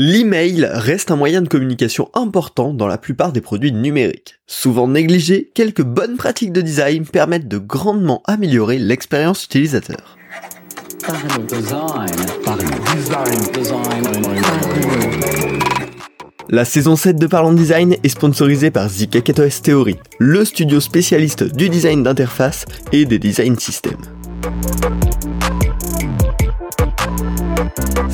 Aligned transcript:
L'email 0.00 0.64
reste 0.70 1.10
un 1.10 1.16
moyen 1.16 1.42
de 1.42 1.48
communication 1.48 2.08
important 2.14 2.72
dans 2.72 2.86
la 2.86 2.98
plupart 2.98 3.32
des 3.32 3.40
produits 3.40 3.72
numériques. 3.72 4.36
Souvent 4.46 4.86
négligé, 4.86 5.50
quelques 5.54 5.82
bonnes 5.82 6.16
pratiques 6.16 6.52
de 6.52 6.60
design 6.60 7.04
permettent 7.04 7.48
de 7.48 7.58
grandement 7.58 8.22
améliorer 8.24 8.78
l'expérience 8.78 9.44
utilisateur. 9.44 10.16
La 16.48 16.64
saison 16.64 16.94
7 16.94 17.16
de 17.16 17.26
Parlons 17.26 17.52
Design 17.52 17.96
est 18.00 18.08
sponsorisée 18.08 18.70
par 18.70 18.88
ZKKOS 18.88 19.62
Theory, 19.64 19.96
le 20.20 20.44
studio 20.44 20.78
spécialiste 20.78 21.42
du 21.42 21.68
design 21.68 22.04
d'interface 22.04 22.66
et 22.92 23.04
des 23.04 23.18
design 23.18 23.58
systems. 23.58 23.98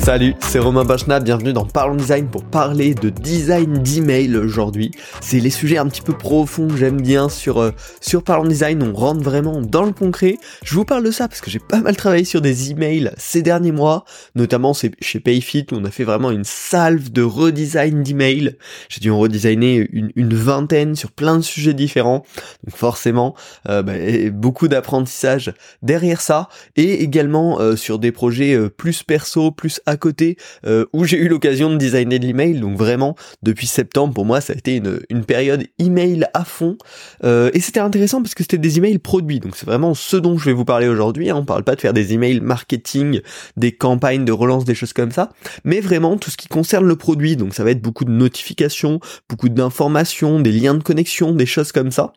Salut, 0.05 0.35
c'est 0.39 0.59
Romain 0.59 0.85
Bachna, 0.85 1.19
bienvenue 1.19 1.51
dans 1.51 1.65
Parlons 1.65 1.95
Design 1.95 2.27
pour 2.27 2.43
parler 2.43 2.93
de 2.93 3.09
design 3.09 3.81
d'email 3.81 4.37
aujourd'hui. 4.37 4.91
C'est 5.19 5.39
les 5.39 5.49
sujets 5.49 5.79
un 5.79 5.87
petit 5.87 6.03
peu 6.03 6.13
profonds 6.13 6.67
que 6.67 6.77
j'aime 6.77 7.01
bien 7.01 7.27
sur, 7.27 7.57
euh, 7.57 7.71
sur 8.01 8.23
Parlons 8.23 8.47
Design, 8.47 8.83
on 8.83 8.93
rentre 8.93 9.23
vraiment 9.23 9.61
dans 9.61 9.81
le 9.81 9.93
concret. 9.93 10.37
Je 10.63 10.75
vous 10.75 10.85
parle 10.85 11.03
de 11.03 11.09
ça 11.09 11.27
parce 11.27 11.41
que 11.41 11.49
j'ai 11.49 11.57
pas 11.57 11.81
mal 11.81 11.95
travaillé 11.95 12.23
sur 12.23 12.39
des 12.39 12.69
emails 12.69 13.13
ces 13.17 13.41
derniers 13.41 13.71
mois, 13.71 14.05
notamment 14.35 14.73
chez 14.73 15.19
Payfit 15.19 15.65
où 15.71 15.77
on 15.77 15.85
a 15.85 15.89
fait 15.89 16.03
vraiment 16.03 16.29
une 16.29 16.43
salve 16.43 17.11
de 17.11 17.23
redesign 17.23 18.03
d'emails. 18.03 18.57
J'ai 18.89 19.01
dû 19.01 19.09
en 19.09 19.17
redesigner 19.17 19.89
une, 19.91 20.11
une, 20.15 20.35
vingtaine 20.35 20.95
sur 20.95 21.11
plein 21.13 21.37
de 21.37 21.43
sujets 21.43 21.73
différents, 21.73 22.23
donc 22.63 22.77
forcément 22.77 23.33
euh, 23.69 23.81
bah, 23.81 23.93
beaucoup 24.31 24.67
d'apprentissage 24.67 25.51
derrière 25.81 26.21
ça, 26.21 26.47
et 26.75 27.01
également 27.01 27.59
euh, 27.59 27.75
sur 27.75 27.97
des 27.97 28.11
projets 28.11 28.55
plus 28.69 29.01
perso, 29.01 29.49
plus 29.49 29.81
côté 29.97 30.37
euh, 30.65 30.85
où 30.93 31.05
j'ai 31.05 31.17
eu 31.17 31.27
l'occasion 31.27 31.69
de 31.69 31.77
designer 31.77 32.19
de 32.19 32.25
l'email. 32.25 32.59
Donc 32.59 32.77
vraiment, 32.77 33.15
depuis 33.43 33.67
septembre, 33.67 34.13
pour 34.13 34.25
moi, 34.25 34.41
ça 34.41 34.53
a 34.53 34.55
été 34.55 34.81
une, 35.09 35.25
période 35.25 35.65
email 35.79 36.25
à 36.33 36.45
fond. 36.45 36.77
Euh, 37.23 37.49
et 37.53 37.59
c'était 37.59 37.79
intéressant 37.79 38.21
parce 38.21 38.35
que 38.35 38.43
c'était 38.43 38.57
des 38.57 38.77
emails 38.77 38.99
produits. 38.99 39.39
Donc 39.39 39.55
c'est 39.55 39.65
vraiment 39.65 39.93
ce 39.93 40.17
dont 40.17 40.37
je 40.37 40.45
vais 40.45 40.53
vous 40.53 40.65
parler 40.65 40.87
aujourd'hui. 40.87 41.29
Hein. 41.29 41.37
On 41.37 41.45
parle 41.45 41.63
pas 41.63 41.75
de 41.75 41.81
faire 41.81 41.93
des 41.93 42.13
emails 42.13 42.41
marketing, 42.41 43.21
des 43.57 43.71
campagnes 43.71 44.25
de 44.25 44.31
relance, 44.31 44.65
des 44.65 44.75
choses 44.75 44.93
comme 44.93 45.11
ça, 45.11 45.31
mais 45.63 45.79
vraiment 45.79 46.17
tout 46.17 46.29
ce 46.29 46.37
qui 46.37 46.47
concerne 46.47 46.85
le 46.85 46.95
produit. 46.95 47.35
Donc 47.35 47.53
ça 47.53 47.63
va 47.63 47.71
être 47.71 47.81
beaucoup 47.81 48.05
de 48.05 48.11
notifications, 48.11 48.99
beaucoup 49.29 49.49
d'informations, 49.49 50.39
des 50.39 50.51
liens 50.51 50.75
de 50.75 50.83
connexion, 50.83 51.31
des 51.31 51.45
choses 51.45 51.71
comme 51.71 51.91
ça. 51.91 52.13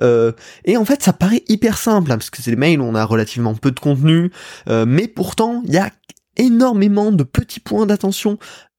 Euh, 0.00 0.32
et 0.64 0.76
en 0.76 0.84
fait, 0.84 1.02
ça 1.02 1.12
paraît 1.12 1.42
hyper 1.48 1.78
simple 1.78 2.12
hein, 2.12 2.18
parce 2.18 2.30
que 2.30 2.40
c'est 2.42 2.50
des 2.50 2.56
mails 2.56 2.80
on 2.80 2.94
a 2.94 3.04
relativement 3.04 3.54
peu 3.54 3.70
de 3.70 3.80
contenu, 3.80 4.30
mais 4.68 5.08
pourtant 5.08 5.62
il 5.66 5.74
y 5.74 5.78
a 5.78 5.90
énormément 6.36 7.12
de 7.12 7.24
petits 7.24 7.60
points 7.60 7.86
d'attention 7.86 8.38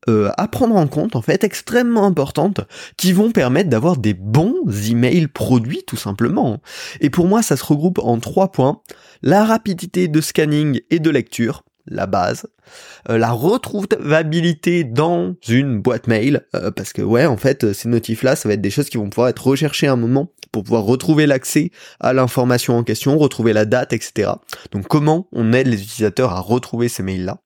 euh, 0.09 0.31
à 0.37 0.47
prendre 0.47 0.75
en 0.75 0.87
compte, 0.87 1.15
en 1.15 1.21
fait, 1.21 1.43
extrêmement 1.43 2.05
importantes, 2.05 2.61
qui 2.97 3.13
vont 3.13 3.31
permettre 3.31 3.69
d'avoir 3.69 3.97
des 3.97 4.13
bons 4.13 4.65
emails 4.89 5.27
produits, 5.27 5.83
tout 5.87 5.95
simplement. 5.95 6.61
Et 6.99 7.09
pour 7.09 7.27
moi, 7.27 7.41
ça 7.41 7.55
se 7.55 7.63
regroupe 7.63 7.99
en 7.99 8.19
trois 8.19 8.51
points. 8.51 8.81
La 9.21 9.45
rapidité 9.45 10.09
de 10.09 10.19
scanning 10.19 10.81
et 10.89 10.99
de 10.99 11.09
lecture, 11.09 11.63
la 11.87 12.05
base, 12.05 12.47
euh, 13.09 13.17
la 13.17 13.31
retrouvabilité 13.31 14.83
dans 14.83 15.35
une 15.47 15.79
boîte 15.81 16.07
mail, 16.07 16.45
euh, 16.55 16.71
parce 16.71 16.93
que 16.93 17.01
ouais, 17.01 17.25
en 17.25 17.37
fait, 17.37 17.73
ces 17.73 17.89
notifs-là, 17.89 18.35
ça 18.35 18.47
va 18.47 18.53
être 18.53 18.61
des 18.61 18.69
choses 18.69 18.89
qui 18.89 18.97
vont 18.97 19.09
pouvoir 19.09 19.29
être 19.29 19.45
recherchées 19.45 19.87
à 19.87 19.93
un 19.93 19.97
moment 19.97 20.31
pour 20.51 20.63
pouvoir 20.63 20.83
retrouver 20.83 21.25
l'accès 21.25 21.71
à 21.99 22.13
l'information 22.13 22.77
en 22.77 22.83
question, 22.83 23.17
retrouver 23.17 23.53
la 23.53 23.65
date, 23.65 23.93
etc. 23.93 24.31
Donc 24.71 24.87
comment 24.87 25.27
on 25.31 25.51
aide 25.53 25.67
les 25.67 25.81
utilisateurs 25.81 26.31
à 26.31 26.39
retrouver 26.39 26.89
ces 26.89 27.03
mails-là? 27.03 27.39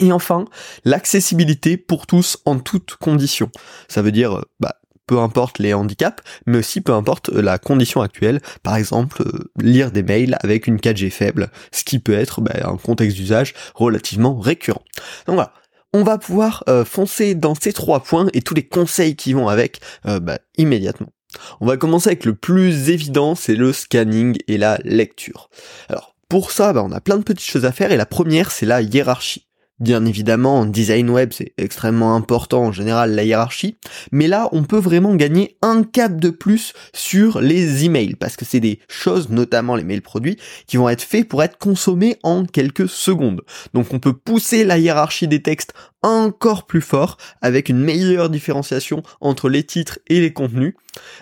Et 0.00 0.10
enfin, 0.10 0.46
l'accessibilité 0.84 1.76
pour 1.76 2.06
tous 2.06 2.38
en 2.46 2.58
toutes 2.58 2.96
conditions. 2.96 3.50
Ça 3.88 4.00
veut 4.00 4.12
dire, 4.12 4.42
bah, 4.58 4.76
peu 5.06 5.18
importe 5.18 5.58
les 5.58 5.74
handicaps, 5.74 6.22
mais 6.46 6.58
aussi 6.58 6.80
peu 6.80 6.92
importe 6.92 7.28
la 7.28 7.58
condition 7.58 8.00
actuelle. 8.02 8.40
Par 8.62 8.76
exemple, 8.76 9.22
euh, 9.22 9.50
lire 9.60 9.90
des 9.90 10.02
mails 10.02 10.36
avec 10.42 10.66
une 10.66 10.76
4G 10.76 11.10
faible, 11.10 11.50
ce 11.72 11.84
qui 11.84 11.98
peut 11.98 12.14
être 12.14 12.40
bah, 12.40 12.52
un 12.64 12.76
contexte 12.76 13.16
d'usage 13.16 13.54
relativement 13.74 14.38
récurrent. 14.38 14.82
Donc 15.26 15.36
voilà. 15.36 15.52
On 15.94 16.04
va 16.04 16.16
pouvoir 16.16 16.64
euh, 16.68 16.86
foncer 16.86 17.34
dans 17.34 17.54
ces 17.54 17.74
trois 17.74 18.02
points 18.02 18.28
et 18.32 18.40
tous 18.40 18.54
les 18.54 18.66
conseils 18.66 19.14
qui 19.14 19.34
vont 19.34 19.48
avec 19.48 19.80
euh, 20.06 20.20
bah, 20.20 20.38
immédiatement. 20.56 21.12
On 21.60 21.66
va 21.66 21.76
commencer 21.76 22.08
avec 22.08 22.24
le 22.24 22.34
plus 22.34 22.88
évident, 22.88 23.34
c'est 23.34 23.56
le 23.56 23.72
scanning 23.72 24.38
et 24.48 24.56
la 24.56 24.78
lecture. 24.84 25.50
Alors 25.90 26.14
pour 26.30 26.50
ça, 26.50 26.72
bah, 26.72 26.82
on 26.82 26.92
a 26.92 27.00
plein 27.00 27.18
de 27.18 27.22
petites 27.22 27.50
choses 27.50 27.66
à 27.66 27.72
faire 27.72 27.92
et 27.92 27.98
la 27.98 28.06
première 28.06 28.50
c'est 28.50 28.64
la 28.64 28.80
hiérarchie. 28.80 29.46
Bien 29.82 30.06
évidemment, 30.06 30.60
en 30.60 30.66
design 30.66 31.10
web, 31.10 31.32
c'est 31.32 31.54
extrêmement 31.58 32.14
important 32.14 32.66
en 32.66 32.72
général 32.72 33.16
la 33.16 33.24
hiérarchie, 33.24 33.74
mais 34.12 34.28
là, 34.28 34.48
on 34.52 34.62
peut 34.62 34.78
vraiment 34.78 35.16
gagner 35.16 35.56
un 35.60 35.82
cap 35.82 36.20
de 36.20 36.30
plus 36.30 36.72
sur 36.94 37.40
les 37.40 37.84
emails, 37.84 38.14
parce 38.14 38.36
que 38.36 38.44
c'est 38.44 38.60
des 38.60 38.78
choses, 38.86 39.30
notamment 39.30 39.74
les 39.74 39.82
mails 39.82 40.00
produits, 40.00 40.38
qui 40.68 40.76
vont 40.76 40.88
être 40.88 41.02
faits 41.02 41.26
pour 41.26 41.42
être 41.42 41.58
consommés 41.58 42.16
en 42.22 42.44
quelques 42.44 42.88
secondes. 42.88 43.42
Donc 43.74 43.92
on 43.92 43.98
peut 43.98 44.12
pousser 44.12 44.62
la 44.62 44.78
hiérarchie 44.78 45.26
des 45.26 45.42
textes 45.42 45.74
encore 46.02 46.68
plus 46.68 46.80
fort, 46.80 47.16
avec 47.40 47.68
une 47.68 47.80
meilleure 47.80 48.30
différenciation 48.30 49.02
entre 49.20 49.48
les 49.48 49.64
titres 49.64 49.98
et 50.06 50.20
les 50.20 50.32
contenus, 50.32 50.74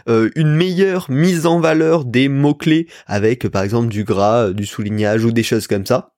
euh, 0.07 0.29
une 0.37 0.55
meilleure 0.55 1.11
mise 1.11 1.47
en 1.47 1.61
valeur 1.61 2.05
des 2.05 2.29
mots-clés, 2.29 2.89
avec 3.07 3.49
par 3.49 3.63
exemple 3.63 3.89
du 3.89 4.05
gras, 4.05 4.51
du 4.51 4.67
soulignage 4.67 5.25
ou 5.25 5.33
des 5.33 5.45
choses 5.45 5.67
comme 5.67 5.87
ça. 5.87 6.13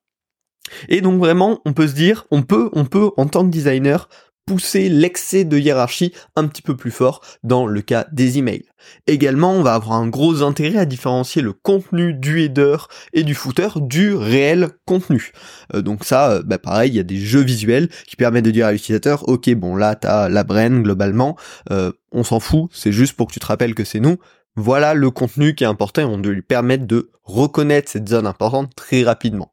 Et 0.88 1.00
donc 1.00 1.18
vraiment, 1.18 1.60
on 1.64 1.72
peut 1.72 1.88
se 1.88 1.94
dire, 1.94 2.26
on 2.30 2.42
peut, 2.42 2.70
on 2.72 2.84
peut 2.84 3.10
en 3.16 3.26
tant 3.26 3.44
que 3.44 3.50
designer 3.50 4.08
pousser 4.46 4.88
l'excès 4.88 5.44
de 5.44 5.56
hiérarchie 5.56 6.12
un 6.36 6.46
petit 6.46 6.62
peu 6.62 6.76
plus 6.76 6.90
fort 6.90 7.20
dans 7.44 7.66
le 7.66 7.80
cas 7.80 8.06
des 8.12 8.38
emails. 8.38 8.64
Également, 9.06 9.52
on 9.52 9.62
va 9.62 9.74
avoir 9.74 9.92
un 9.92 10.08
gros 10.08 10.42
intérêt 10.42 10.78
à 10.78 10.84
différencier 10.84 11.42
le 11.42 11.52
contenu 11.52 12.14
du 12.14 12.42
header 12.42 12.76
et 13.12 13.22
du 13.22 13.34
footer 13.34 13.68
du 13.76 14.14
réel 14.14 14.70
contenu. 14.84 15.32
Euh, 15.74 15.82
donc 15.82 16.04
ça, 16.04 16.32
euh, 16.32 16.42
bah 16.44 16.58
pareil, 16.58 16.90
il 16.90 16.96
y 16.96 17.00
a 17.00 17.04
des 17.04 17.18
jeux 17.18 17.42
visuels 17.42 17.88
qui 18.06 18.16
permettent 18.16 18.44
de 18.44 18.50
dire 18.50 18.66
à 18.66 18.72
l'utilisateur, 18.72 19.28
ok, 19.28 19.48
bon 19.54 19.76
là, 19.76 19.94
t'as 19.94 20.28
la 20.28 20.44
brain 20.44 20.80
globalement, 20.80 21.36
euh, 21.70 21.92
on 22.10 22.24
s'en 22.24 22.40
fout, 22.40 22.68
c'est 22.72 22.92
juste 22.92 23.14
pour 23.14 23.28
que 23.28 23.32
tu 23.32 23.40
te 23.40 23.46
rappelles 23.46 23.74
que 23.74 23.84
c'est 23.84 24.00
nous. 24.00 24.16
Voilà 24.56 24.92
le 24.92 25.10
contenu 25.10 25.54
qui 25.54 25.64
est 25.64 25.66
important 25.66 26.02
on 26.02 26.18
doit 26.18 26.32
lui 26.32 26.42
permettre 26.42 26.86
de 26.86 27.10
reconnaître 27.22 27.90
cette 27.90 28.08
zone 28.08 28.26
importante 28.26 28.74
très 28.76 29.02
rapidement. 29.02 29.52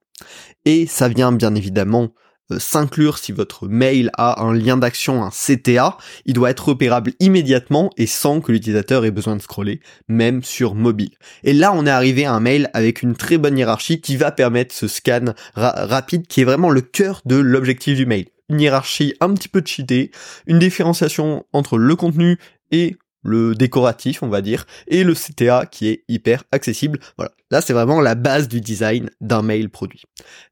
Et 0.65 0.87
ça 0.87 1.07
vient 1.07 1.31
bien 1.31 1.55
évidemment 1.55 2.09
euh, 2.51 2.59
s'inclure 2.59 3.17
si 3.17 3.31
votre 3.31 3.67
mail 3.67 4.09
a 4.17 4.41
un 4.41 4.53
lien 4.53 4.77
d'action, 4.77 5.23
un 5.23 5.29
CTA, 5.29 5.97
il 6.25 6.33
doit 6.33 6.49
être 6.49 6.69
repérable 6.69 7.13
immédiatement 7.19 7.91
et 7.97 8.07
sans 8.07 8.41
que 8.41 8.51
l'utilisateur 8.51 9.05
ait 9.05 9.11
besoin 9.11 9.35
de 9.35 9.41
scroller, 9.41 9.81
même 10.07 10.43
sur 10.43 10.75
mobile. 10.75 11.11
Et 11.43 11.53
là, 11.53 11.71
on 11.73 11.85
est 11.85 11.91
arrivé 11.91 12.25
à 12.25 12.33
un 12.33 12.39
mail 12.39 12.69
avec 12.73 13.01
une 13.01 13.15
très 13.15 13.37
bonne 13.37 13.57
hiérarchie 13.57 14.01
qui 14.01 14.17
va 14.17 14.31
permettre 14.31 14.73
ce 14.73 14.87
scan 14.87 15.33
rapide 15.55 16.27
qui 16.27 16.41
est 16.41 16.45
vraiment 16.45 16.69
le 16.69 16.81
cœur 16.81 17.21
de 17.25 17.35
l'objectif 17.35 17.95
du 17.95 18.05
mail. 18.05 18.25
Une 18.49 18.61
hiérarchie 18.61 19.13
un 19.19 19.33
petit 19.33 19.47
peu 19.47 19.61
cheatée, 19.63 20.09
une 20.47 20.57
différenciation 20.57 21.45
entre 21.53 21.77
le 21.77 21.95
contenu 21.95 22.39
et 22.71 22.95
le 23.23 23.55
décoratif, 23.55 24.23
on 24.23 24.29
va 24.29 24.41
dire, 24.41 24.65
et 24.87 25.03
le 25.03 25.13
CTA 25.13 25.65
qui 25.65 25.87
est 25.87 26.03
hyper 26.07 26.43
accessible. 26.51 26.99
Voilà. 27.17 27.31
Là, 27.51 27.61
c'est 27.61 27.73
vraiment 27.73 28.01
la 28.01 28.15
base 28.15 28.47
du 28.47 28.61
design 28.61 29.09
d'un 29.21 29.41
mail 29.41 29.69
produit. 29.69 30.03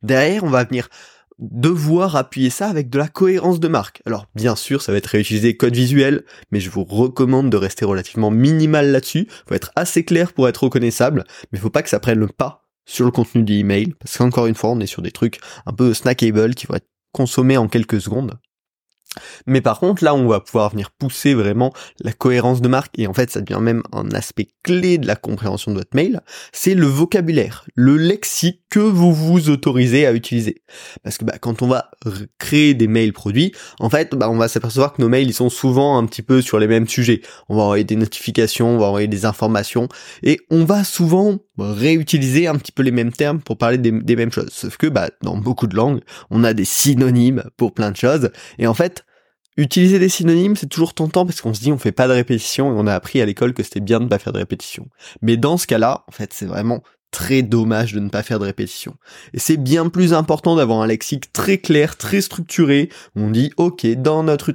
Derrière, 0.02 0.44
on 0.44 0.50
va 0.50 0.64
venir 0.64 0.90
devoir 1.40 2.16
appuyer 2.16 2.50
ça 2.50 2.68
avec 2.68 2.90
de 2.90 2.98
la 2.98 3.08
cohérence 3.08 3.60
de 3.60 3.68
marque. 3.68 4.02
Alors, 4.06 4.26
bien 4.36 4.56
sûr, 4.56 4.82
ça 4.82 4.92
va 4.92 4.98
être 4.98 5.08
réutilisé 5.08 5.56
code 5.56 5.76
visuel, 5.76 6.24
mais 6.52 6.60
je 6.60 6.70
vous 6.70 6.84
recommande 6.84 7.50
de 7.50 7.58
rester 7.58 7.86
relativement 7.86 8.32
minimal 8.32 8.92
là-dessus. 8.92 9.28
Faut 9.48 9.54
être 9.54 9.72
assez 9.76 10.04
clair 10.04 10.34
pour 10.34 10.48
être 10.48 10.64
reconnaissable, 10.64 11.26
mais 11.52 11.60
faut 11.60 11.70
pas 11.70 11.84
que 11.84 11.90
ça 11.90 12.00
prenne 12.00 12.20
le 12.20 12.28
pas 12.28 12.64
sur 12.86 13.06
le 13.06 13.12
contenu 13.12 13.44
du 13.44 13.54
email, 13.54 13.94
parce 14.00 14.18
qu'encore 14.18 14.48
une 14.48 14.56
fois, 14.56 14.72
on 14.72 14.80
est 14.80 14.88
sur 14.88 15.02
des 15.02 15.12
trucs 15.12 15.40
un 15.66 15.74
peu 15.74 15.94
snackable 15.94 16.56
qui 16.56 16.68
vont 16.68 16.76
être 16.76 16.88
consommés 17.12 17.58
en 17.58 17.68
quelques 17.68 18.02
secondes. 18.02 18.40
Mais 19.46 19.62
par 19.62 19.80
contre, 19.80 20.04
là, 20.04 20.14
on 20.14 20.28
va 20.28 20.40
pouvoir 20.40 20.72
venir 20.72 20.92
pousser 20.92 21.34
vraiment 21.34 21.74
la 22.02 22.14
cohérence 22.14 22.62
de 22.62 22.68
marque, 22.68 22.98
et 23.00 23.08
en 23.08 23.14
fait, 23.14 23.30
ça 23.30 23.42
devient 23.42 23.62
même 23.62 23.84
un 23.92 24.10
aspect 24.12 24.50
clé 24.64 24.98
de 24.98 25.08
la 25.08 25.16
compréhension 25.16 25.72
de 25.72 25.78
votre 25.78 25.96
mail, 25.96 26.22
c'est 26.52 26.76
le 26.76 26.86
vocabulaire, 26.86 27.66
le 27.76 27.98
lexique 27.98 28.62
que 28.70 28.80
vous 28.80 29.14
vous 29.14 29.50
autorisez 29.50 30.06
à 30.06 30.14
utiliser. 30.14 30.62
Parce 31.04 31.18
que 31.18 31.26
bah, 31.26 31.38
quand 31.40 31.62
on 31.62 31.68
va 31.68 31.90
créer 32.38 32.74
des 32.74 32.88
mails 32.88 33.14
produits, 33.14 33.54
en 33.80 33.90
fait, 33.90 34.14
bah, 34.14 34.30
on 34.30 34.38
va 34.38 34.48
s'apercevoir 34.48 34.94
que 34.94 35.02
nos 35.02 35.10
mails, 35.10 35.28
ils 35.28 35.34
sont 35.34 35.50
souvent 35.50 35.98
un 35.98 36.06
petit 36.06 36.22
peu 36.22 36.42
sur 36.42 36.60
les 36.60 36.68
mêmes 36.68 36.88
sujets. 36.88 37.22
On 37.50 37.56
va 37.56 37.64
envoyer 37.64 37.84
des 37.84 37.96
notifications, 37.96 38.76
on 38.76 38.78
va 38.78 38.88
envoyer 38.88 39.08
des 39.08 39.26
informations, 39.26 39.88
et 40.24 40.40
on 40.50 40.66
va 40.66 40.84
souvent 40.84 41.40
réutiliser 41.58 42.48
un 42.48 42.56
petit 42.56 42.72
peu 42.72 42.84
les 42.84 42.92
mêmes 42.92 43.12
termes 43.12 43.40
pour 43.40 43.58
parler 43.58 43.78
des, 43.78 44.16
mêmes 44.16 44.32
choses. 44.32 44.50
Sauf 44.52 44.78
que 44.78 44.88
bah, 44.88 45.10
dans 45.22 45.38
beaucoup 45.38 45.68
de 45.68 45.76
langues, 45.76 46.02
on 46.30 46.44
a 46.44 46.54
des 46.54 46.66
synonymes 46.66 47.44
pour 47.56 47.74
plein 47.74 47.92
de 47.92 47.98
choses, 47.98 48.32
et 48.60 48.68
en 48.68 48.74
fait, 48.74 49.06
Utiliser 49.58 49.98
des 49.98 50.10
synonymes, 50.10 50.56
c'est 50.56 50.68
toujours 50.68 50.94
tentant 50.94 51.26
parce 51.26 51.42
qu'on 51.42 51.54
se 51.54 51.60
dit 51.60 51.72
on 51.72 51.80
fait 51.80 51.92
pas 51.92 52.08
de 52.08 52.14
répétition 52.14 52.72
et 52.72 52.76
on 52.78 52.86
a 52.86 52.94
appris 52.94 53.22
à 53.22 53.26
l'école 53.26 53.54
que 53.54 53.64
c'était 53.64 53.80
bien 53.80 54.00
de 54.00 54.06
pas 54.06 54.20
faire 54.20 54.34
de 54.34 54.38
répétition. 54.38 54.88
Mais 55.22 55.36
dans 55.36 55.58
ce 55.58 55.66
cas-là, 55.66 56.04
en 56.08 56.12
fait, 56.12 56.32
c'est 56.34 56.46
vraiment 56.46 56.84
très 57.10 57.42
dommage 57.42 57.94
de 57.94 58.00
ne 58.00 58.10
pas 58.10 58.22
faire 58.22 58.38
de 58.38 58.46
répétition. 58.46 58.96
Et 59.34 59.40
c'est 59.40 59.58
bien 59.58 59.90
plus 59.90 60.14
important 60.14 60.56
d'avoir 60.56 60.82
un 60.82 60.88
lexique 60.88 61.34
très 61.34 61.58
clair, 61.58 61.98
très 61.98 62.22
structuré, 62.22 62.90
on 63.16 63.32
dit, 63.32 63.52
ok, 63.58 63.88
dans 63.96 64.24
notre 64.24 64.50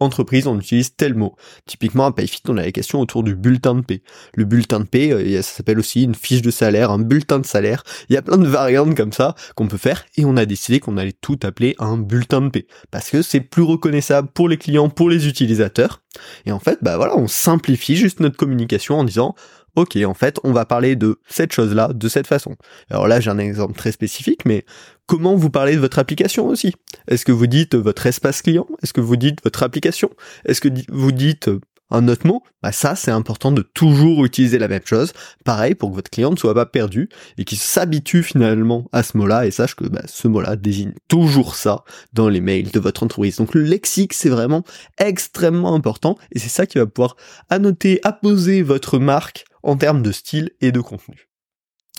entreprise, 0.00 0.46
on 0.46 0.58
utilise 0.58 0.96
tel 0.96 1.14
mot. 1.14 1.36
Typiquement, 1.66 2.06
à 2.06 2.12
PayFit, 2.12 2.42
on 2.48 2.56
a 2.56 2.62
la 2.62 2.72
question 2.72 3.00
autour 3.00 3.22
du 3.22 3.34
bulletin 3.34 3.74
de 3.74 3.82
paie. 3.82 4.02
Le 4.34 4.44
bulletin 4.44 4.80
de 4.80 4.86
paie, 4.86 5.12
euh, 5.12 5.42
ça 5.42 5.56
s'appelle 5.56 5.78
aussi 5.78 6.02
une 6.02 6.14
fiche 6.14 6.42
de 6.42 6.50
salaire, 6.50 6.90
un 6.90 6.98
bulletin 6.98 7.38
de 7.38 7.46
salaire. 7.46 7.84
Il 8.08 8.14
y 8.14 8.16
a 8.16 8.22
plein 8.22 8.38
de 8.38 8.46
variantes 8.46 8.96
comme 8.96 9.12
ça 9.12 9.34
qu'on 9.54 9.68
peut 9.68 9.78
faire 9.78 10.04
et 10.16 10.24
on 10.24 10.36
a 10.36 10.46
décidé 10.46 10.80
qu'on 10.80 10.96
allait 10.96 11.12
tout 11.12 11.38
appeler 11.42 11.74
un 11.78 11.96
bulletin 11.96 12.40
de 12.40 12.48
paie. 12.48 12.66
Parce 12.90 13.10
que 13.10 13.22
c'est 13.22 13.40
plus 13.40 13.62
reconnaissable 13.62 14.28
pour 14.32 14.48
les 14.48 14.56
clients, 14.56 14.88
pour 14.88 15.10
les 15.10 15.28
utilisateurs. 15.28 16.02
Et 16.46 16.52
en 16.52 16.60
fait, 16.60 16.78
bah 16.82 16.96
voilà, 16.96 17.16
on 17.16 17.26
simplifie 17.26 17.96
juste 17.96 18.20
notre 18.20 18.36
communication 18.36 18.98
en 18.98 19.04
disant, 19.04 19.34
ok, 19.76 19.96
en 20.04 20.14
fait, 20.14 20.38
on 20.44 20.52
va 20.52 20.64
parler 20.64 20.96
de 20.96 21.18
cette 21.28 21.52
chose-là 21.52 21.92
de 21.92 22.08
cette 22.08 22.26
façon. 22.26 22.56
Alors 22.90 23.08
là, 23.08 23.20
j'ai 23.20 23.30
un 23.30 23.38
exemple 23.38 23.74
très 23.74 23.92
spécifique, 23.92 24.44
mais 24.44 24.64
comment 25.06 25.34
vous 25.34 25.50
parlez 25.50 25.74
de 25.74 25.80
votre 25.80 25.98
application 25.98 26.46
aussi. 26.46 26.74
Est-ce 27.08 27.24
que 27.24 27.32
vous 27.32 27.46
dites 27.46 27.74
votre 27.74 28.06
espace 28.06 28.42
client? 28.42 28.66
Est-ce 28.82 28.92
que 28.92 29.00
vous 29.00 29.16
dites 29.16 29.42
votre 29.44 29.62
application? 29.62 30.10
Est-ce 30.44 30.60
que 30.60 30.68
vous 30.90 31.12
dites 31.12 31.50
un 31.90 32.08
autre 32.08 32.26
mot, 32.26 32.42
bah 32.62 32.72
ça 32.72 32.96
c'est 32.96 33.10
important 33.10 33.52
de 33.52 33.62
toujours 33.62 34.24
utiliser 34.24 34.58
la 34.58 34.68
même 34.68 34.84
chose, 34.84 35.12
pareil 35.44 35.74
pour 35.74 35.90
que 35.90 35.96
votre 35.96 36.10
client 36.10 36.30
ne 36.30 36.36
soit 36.36 36.54
pas 36.54 36.66
perdu 36.66 37.08
et 37.38 37.44
qu'il 37.44 37.58
s'habitue 37.58 38.22
finalement 38.22 38.88
à 38.92 39.02
ce 39.02 39.16
mot-là 39.16 39.46
et 39.46 39.50
sache 39.50 39.74
que 39.76 39.84
bah, 39.84 40.02
ce 40.06 40.26
mot-là 40.26 40.56
désigne 40.56 40.94
toujours 41.08 41.54
ça 41.54 41.84
dans 42.12 42.28
les 42.28 42.40
mails 42.40 42.70
de 42.70 42.80
votre 42.80 43.02
entreprise. 43.02 43.36
Donc 43.36 43.54
le 43.54 43.62
lexique 43.62 44.14
c'est 44.14 44.30
vraiment 44.30 44.64
extrêmement 44.98 45.74
important 45.74 46.16
et 46.32 46.38
c'est 46.38 46.48
ça 46.48 46.66
qui 46.66 46.78
va 46.78 46.86
pouvoir 46.86 47.16
annoter, 47.50 48.00
apposer 48.02 48.62
votre 48.62 48.98
marque 48.98 49.44
en 49.62 49.76
termes 49.76 50.02
de 50.02 50.12
style 50.12 50.50
et 50.60 50.72
de 50.72 50.80
contenu. 50.80 51.28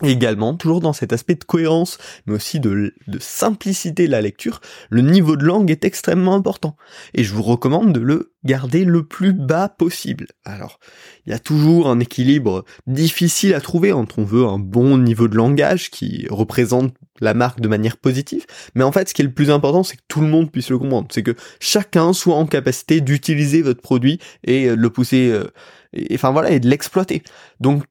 Également, 0.04 0.56
toujours 0.56 0.82
dans 0.82 0.92
cet 0.92 1.14
aspect 1.14 1.36
de 1.36 1.46
cohérence, 1.46 1.98
mais 2.26 2.34
aussi 2.34 2.60
de, 2.60 2.94
simplicité 3.20 4.08
de 4.08 4.12
la 4.12 4.22
lecture, 4.22 4.60
le 4.90 5.02
niveau 5.02 5.38
de 5.38 5.46
langue 5.46 5.72
est 5.72 5.86
extrêmement 5.86 6.36
important. 6.36 6.76
Et 7.14 7.24
je 7.24 7.34
vous 7.34 7.44
recommande 7.44 7.94
de 7.94 8.02
le 8.02 8.34
garder 8.44 8.84
le 8.84 9.06
plus 9.06 9.32
bas 9.32 9.70
possible. 9.70 10.28
Alors, 10.44 10.80
il 11.26 11.32
y 11.32 11.34
a 11.34 11.40
toujours 11.40 11.88
un 11.88 12.02
équilibre 12.02 12.66
difficile 12.88 13.54
à 13.54 13.62
trouver 13.62 13.94
entre 13.94 14.20
on 14.20 14.26
veut 14.26 14.46
un 14.46 14.60
bon 14.60 14.98
niveau 14.98 15.30
de 15.30 15.38
langage 15.38 15.90
qui 15.90 16.28
représente 16.30 16.94
la 17.22 17.34
marque 17.34 17.62
de 17.62 17.70
manière 17.70 17.96
positive, 17.96 18.46
mais 18.76 18.84
en 18.84 18.92
fait, 18.92 19.08
ce 19.08 19.14
qui 19.14 19.22
est 19.22 19.26
le 19.26 19.34
plus 19.34 19.50
important, 19.50 19.84
c'est 19.84 19.96
que 19.96 20.04
tout 20.10 20.20
le 20.20 20.28
monde 20.28 20.52
puisse 20.52 20.70
le 20.70 20.78
comprendre. 20.78 21.08
C'est 21.12 21.24
que 21.24 21.36
chacun 21.62 22.12
soit 22.12 22.36
en 22.36 22.46
capacité 22.46 23.00
d'utiliser 23.00 23.62
votre 23.62 23.82
produit 23.82 24.20
et 24.44 24.66
euh, 24.66 24.76
le 24.76 24.90
pousser 24.90 25.30
euh, 25.32 25.46
et, 25.94 26.16
enfin 26.16 26.32
voilà, 26.32 26.52
et 26.52 26.60
de 26.60 26.68
l'exploiter. 26.68 27.24
Donc 27.62 27.84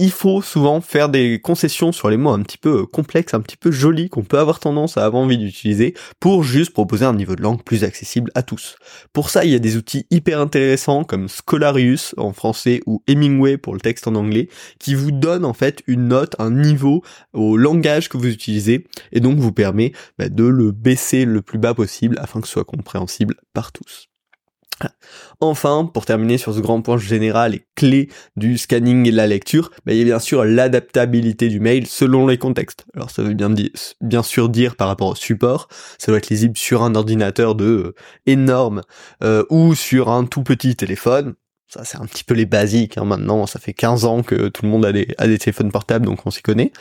il 0.00 0.10
faut 0.10 0.40
souvent 0.40 0.80
faire 0.80 1.10
des 1.10 1.40
concessions 1.40 1.92
sur 1.92 2.08
les 2.08 2.16
mots 2.16 2.30
un 2.30 2.40
petit 2.40 2.56
peu 2.56 2.80
euh, 2.80 2.86
complexes, 2.86 3.34
un 3.34 3.42
petit 3.42 3.58
peu 3.58 3.70
jolis, 3.70 4.08
qu'on 4.08 4.24
peut 4.24 4.38
avoir 4.38 4.58
tendance 4.58 4.96
à 4.96 5.04
avoir 5.04 5.22
envie 5.22 5.36
d'utiliser, 5.36 5.92
pour 6.20 6.42
juste 6.42 6.72
proposer 6.72 7.04
un 7.04 7.12
niveau 7.12 7.36
de 7.36 7.42
langue 7.42 7.62
plus 7.62 7.84
accessible 7.84 8.30
à 8.34 8.42
tous. 8.42 8.76
Pour 9.12 9.28
ça, 9.28 9.44
il 9.44 9.50
y 9.50 9.54
a 9.54 9.58
des 9.58 9.76
outils 9.76 10.06
hyper 10.10 10.40
intéressants 10.40 11.04
comme 11.04 11.28
Scholarius 11.28 12.14
en 12.16 12.32
français 12.32 12.80
ou 12.86 13.02
Hemingway 13.08 13.58
pour 13.58 13.74
le 13.74 13.80
texte 13.80 14.08
en 14.08 14.14
anglais, 14.14 14.48
qui 14.78 14.94
vous 14.94 15.10
donnent 15.10 15.44
en 15.44 15.52
fait 15.52 15.82
une 15.86 16.08
note, 16.08 16.34
un 16.38 16.50
niveau 16.50 17.02
au 17.34 17.58
langage 17.58 18.08
que 18.08 18.16
vous 18.16 18.28
utilisez, 18.28 18.86
et 19.12 19.20
donc 19.20 19.38
vous 19.38 19.52
permet 19.52 19.92
bah, 20.18 20.30
de 20.30 20.44
le 20.44 20.72
baisser 20.72 21.26
le 21.26 21.42
plus 21.42 21.58
bas 21.58 21.74
possible 21.74 22.18
afin 22.20 22.40
que 22.40 22.46
ce 22.46 22.54
soit 22.54 22.64
compréhensible 22.64 23.34
par 23.52 23.70
tous. 23.70 24.09
Enfin, 25.40 25.88
pour 25.92 26.04
terminer 26.04 26.38
sur 26.38 26.54
ce 26.54 26.60
grand 26.60 26.82
point 26.82 26.98
général 26.98 27.54
et 27.54 27.66
clé 27.74 28.10
du 28.36 28.58
scanning 28.58 29.06
et 29.06 29.10
de 29.10 29.16
la 29.16 29.26
lecture, 29.26 29.70
bah, 29.86 29.92
il 29.92 29.98
y 29.98 30.02
a 30.02 30.04
bien 30.04 30.18
sûr 30.18 30.44
l'adaptabilité 30.44 31.48
du 31.48 31.60
mail 31.60 31.86
selon 31.86 32.26
les 32.26 32.38
contextes. 32.38 32.84
Alors 32.94 33.10
ça 33.10 33.22
veut 33.22 33.34
bien, 33.34 34.22
sûr 34.22 34.48
dire 34.48 34.76
par 34.76 34.88
rapport 34.88 35.08
au 35.08 35.14
support, 35.14 35.68
ça 35.98 36.12
doit 36.12 36.18
être 36.18 36.28
lisible 36.28 36.56
sur 36.56 36.82
un 36.82 36.94
ordinateur 36.94 37.54
de 37.54 37.64
euh, 37.64 37.94
énorme 38.26 38.82
euh, 39.22 39.44
ou 39.50 39.74
sur 39.74 40.10
un 40.10 40.24
tout 40.24 40.42
petit 40.42 40.76
téléphone. 40.76 41.34
Ça 41.72 41.84
c'est 41.84 41.98
un 41.98 42.06
petit 42.06 42.24
peu 42.24 42.34
les 42.34 42.46
basiques 42.46 42.98
hein, 42.98 43.04
maintenant, 43.04 43.46
ça 43.46 43.60
fait 43.60 43.72
15 43.72 44.04
ans 44.04 44.22
que 44.24 44.48
tout 44.48 44.64
le 44.64 44.70
monde 44.70 44.84
a 44.84 44.90
des, 44.90 45.14
a 45.18 45.28
des 45.28 45.38
téléphones 45.38 45.70
portables 45.70 46.04
donc 46.04 46.26
on 46.26 46.30
s'y 46.30 46.42
connaît. 46.42 46.72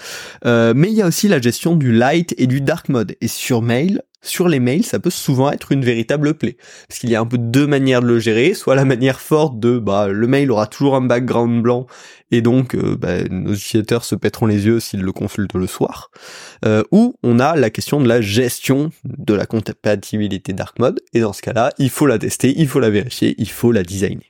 Euh, 0.46 0.74
mais 0.76 0.88
il 0.88 0.96
y 0.96 1.04
a 1.04 1.08
aussi 1.08 1.28
la 1.28 1.40
gestion 1.40 1.76
du 1.76 1.92
light 1.92 2.34
et 2.38 2.48
du 2.48 2.60
dark 2.60 2.90
mode. 2.90 3.16
Et 3.22 3.28
sur 3.28 3.62
mail, 3.62 4.02
sur 4.22 4.50
les 4.50 4.60
mails, 4.60 4.84
ça 4.84 5.00
peut 5.00 5.10
souvent 5.10 5.52
être 5.52 5.72
une 5.72 5.86
véritable 5.86 6.34
plaie. 6.34 6.58
Parce 6.88 7.00
qu'il 7.00 7.10
y 7.10 7.16
a 7.16 7.22
un 7.22 7.26
peu 7.26 7.38
deux 7.38 7.68
manières 7.68 8.02
de 8.02 8.08
le 8.08 8.20
gérer, 8.20 8.54
soit 8.54 8.76
la 8.76 8.84
manière 8.84 9.22
forte 9.22 9.60
de 9.60 9.80
bah 9.80 10.08
le 10.08 10.28
mail 10.28 10.52
aura 10.52 10.68
toujours 10.68 10.96
un 10.96 11.02
background 11.02 11.62
blanc 11.62 11.88
et 12.32 12.42
donc 12.42 12.76
euh, 12.76 12.98
bah, 12.98 13.24
nos 13.30 13.54
utilisateurs 13.54 14.04
se 14.04 14.16
pèteront 14.16 14.46
les 14.46 14.66
yeux 14.66 14.80
s'ils 14.80 15.02
le 15.02 15.12
consultent 15.12 15.54
le 15.54 15.68
soir, 15.68 16.12
euh, 16.66 16.84
ou 16.92 17.16
on 17.24 17.40
a 17.40 17.56
la 17.56 17.70
question 17.70 18.02
de 18.02 18.08
la 18.08 18.22
gestion 18.22 18.92
de 19.06 19.34
la 19.34 19.46
compatibilité 19.46 20.54
dark 20.54 20.80
mode 20.80 21.00
et 21.14 21.22
dans 21.22 21.34
ce 21.34 21.42
cas-là, 21.42 21.72
il 21.78 21.90
faut 21.90 22.06
la 22.06 22.20
tester, 22.20 22.54
il 22.58 22.68
faut 22.68 22.80
la 22.80 22.90
vérifier, 22.90 23.36
il 23.38 23.50
faut 23.50 23.72
la 23.72 23.84
designer. 23.84 24.29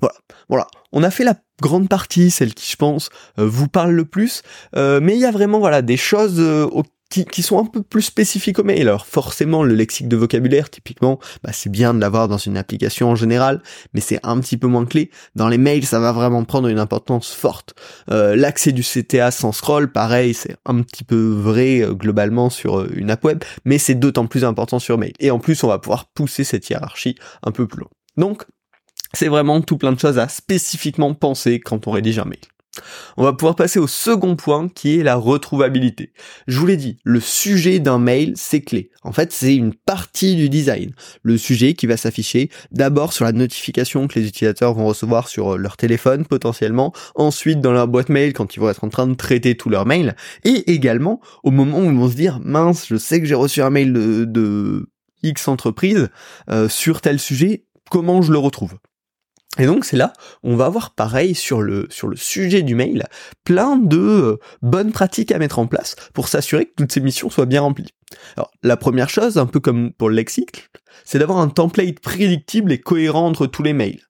Voilà, 0.00 0.14
voilà. 0.48 0.66
On 0.92 1.02
a 1.02 1.10
fait 1.10 1.24
la 1.24 1.34
grande 1.60 1.88
partie, 1.88 2.30
celle 2.30 2.54
qui 2.54 2.70
je 2.70 2.76
pense 2.76 3.10
euh, 3.38 3.46
vous 3.46 3.68
parle 3.68 3.92
le 3.92 4.04
plus, 4.04 4.42
mais 4.74 5.14
il 5.14 5.20
y 5.20 5.24
a 5.24 5.30
vraiment 5.30 5.58
voilà 5.58 5.82
des 5.82 5.96
choses 5.96 6.40
qui, 7.22 7.42
sont 7.42 7.58
un 7.58 7.64
peu 7.64 7.82
plus 7.82 8.02
spécifiques 8.02 8.58
au 8.58 8.64
mail. 8.64 8.88
Alors 8.88 9.06
forcément, 9.06 9.62
le 9.62 9.74
lexique 9.74 10.08
de 10.08 10.16
vocabulaire, 10.16 10.70
typiquement, 10.70 11.20
bah, 11.42 11.50
c'est 11.52 11.70
bien 11.70 11.94
de 11.94 12.00
l'avoir 12.00 12.28
dans 12.28 12.38
une 12.38 12.56
application 12.56 13.10
en 13.10 13.14
général, 13.14 13.62
mais 13.92 14.00
c'est 14.00 14.18
un 14.22 14.40
petit 14.40 14.56
peu 14.56 14.66
moins 14.66 14.84
clé. 14.84 15.10
Dans 15.34 15.48
les 15.48 15.58
mails, 15.58 15.84
ça 15.84 16.00
va 16.00 16.12
vraiment 16.12 16.44
prendre 16.44 16.68
une 16.68 16.78
importance 16.78 17.32
forte. 17.32 17.74
Euh, 18.10 18.34
l'accès 18.34 18.72
du 18.72 18.82
CTA 18.82 19.30
sans 19.30 19.52
scroll, 19.52 19.92
pareil, 19.92 20.34
c'est 20.34 20.56
un 20.64 20.82
petit 20.82 21.04
peu 21.04 21.28
vrai 21.28 21.82
euh, 21.82 21.92
globalement 21.92 22.50
sur 22.50 22.80
euh, 22.80 22.90
une 22.94 23.10
app 23.10 23.24
web, 23.24 23.44
mais 23.64 23.78
c'est 23.78 23.94
d'autant 23.94 24.26
plus 24.26 24.44
important 24.44 24.78
sur 24.78 24.98
mail. 24.98 25.12
Et 25.20 25.30
en 25.30 25.38
plus, 25.38 25.62
on 25.62 25.68
va 25.68 25.78
pouvoir 25.78 26.06
pousser 26.06 26.44
cette 26.44 26.68
hiérarchie 26.68 27.16
un 27.42 27.52
peu 27.52 27.66
plus 27.66 27.80
loin. 27.80 27.90
Donc, 28.16 28.44
c'est 29.14 29.28
vraiment 29.28 29.60
tout 29.60 29.78
plein 29.78 29.92
de 29.92 29.98
choses 29.98 30.18
à 30.18 30.28
spécifiquement 30.28 31.14
penser 31.14 31.60
quand 31.60 31.86
on 31.86 31.90
rédige 31.90 32.18
un 32.18 32.24
mail. 32.24 32.40
On 33.16 33.22
va 33.22 33.32
pouvoir 33.32 33.54
passer 33.54 33.78
au 33.78 33.86
second 33.86 34.36
point 34.36 34.68
qui 34.68 34.98
est 34.98 35.02
la 35.02 35.16
retrouvabilité. 35.16 36.12
Je 36.46 36.58
vous 36.58 36.66
l'ai 36.66 36.76
dit, 36.76 36.98
le 37.04 37.20
sujet 37.20 37.78
d'un 37.78 37.98
mail, 37.98 38.32
c'est 38.36 38.62
clé. 38.62 38.90
En 39.02 39.12
fait, 39.12 39.32
c'est 39.32 39.54
une 39.54 39.74
partie 39.74 40.34
du 40.34 40.48
design. 40.48 40.92
Le 41.22 41.38
sujet 41.38 41.74
qui 41.74 41.86
va 41.86 41.96
s'afficher 41.96 42.50
d'abord 42.72 43.12
sur 43.12 43.24
la 43.24 43.32
notification 43.32 44.08
que 44.08 44.18
les 44.18 44.26
utilisateurs 44.26 44.74
vont 44.74 44.86
recevoir 44.86 45.28
sur 45.28 45.56
leur 45.56 45.76
téléphone 45.76 46.26
potentiellement, 46.26 46.92
ensuite 47.14 47.60
dans 47.60 47.72
leur 47.72 47.88
boîte 47.88 48.08
mail 48.08 48.32
quand 48.32 48.56
ils 48.56 48.60
vont 48.60 48.70
être 48.70 48.84
en 48.84 48.88
train 48.88 49.06
de 49.06 49.14
traiter 49.14 49.56
tous 49.56 49.68
leurs 49.68 49.86
mails, 49.86 50.16
et 50.44 50.72
également 50.72 51.20
au 51.42 51.50
moment 51.50 51.78
où 51.78 51.84
ils 51.84 51.96
vont 51.96 52.10
se 52.10 52.16
dire 52.16 52.40
mince, 52.42 52.86
je 52.88 52.96
sais 52.96 53.20
que 53.20 53.26
j'ai 53.26 53.34
reçu 53.34 53.62
un 53.62 53.70
mail 53.70 53.92
de, 53.92 54.88
X 55.22 55.48
entreprise 55.48 56.10
euh, 56.50 56.68
sur 56.68 57.00
tel 57.00 57.18
sujet, 57.18 57.64
comment 57.90 58.20
je 58.20 58.30
le 58.30 58.38
retrouve? 58.38 58.74
Et 59.58 59.66
donc 59.66 59.84
c'est 59.84 59.96
là, 59.96 60.12
on 60.42 60.56
va 60.56 60.66
avoir 60.66 60.94
pareil 60.94 61.34
sur 61.34 61.62
le 61.62 61.86
sur 61.90 62.08
le 62.08 62.16
sujet 62.16 62.62
du 62.62 62.74
mail, 62.74 63.04
plein 63.44 63.76
de 63.76 63.98
euh, 63.98 64.40
bonnes 64.62 64.92
pratiques 64.92 65.30
à 65.32 65.38
mettre 65.38 65.58
en 65.58 65.66
place 65.66 65.94
pour 66.12 66.28
s'assurer 66.28 66.66
que 66.66 66.72
toutes 66.76 66.92
ces 66.92 67.00
missions 67.00 67.30
soient 67.30 67.46
bien 67.46 67.60
remplies. 67.60 67.94
Alors 68.36 68.50
la 68.62 68.76
première 68.76 69.08
chose, 69.08 69.38
un 69.38 69.46
peu 69.46 69.60
comme 69.60 69.92
pour 69.92 70.08
le 70.08 70.16
lexique, 70.16 70.70
c'est 71.04 71.18
d'avoir 71.18 71.38
un 71.38 71.48
template 71.48 72.00
prédictible 72.00 72.72
et 72.72 72.80
cohérent 72.80 73.26
entre 73.26 73.46
tous 73.46 73.62
les 73.62 73.72
mails. 73.72 74.00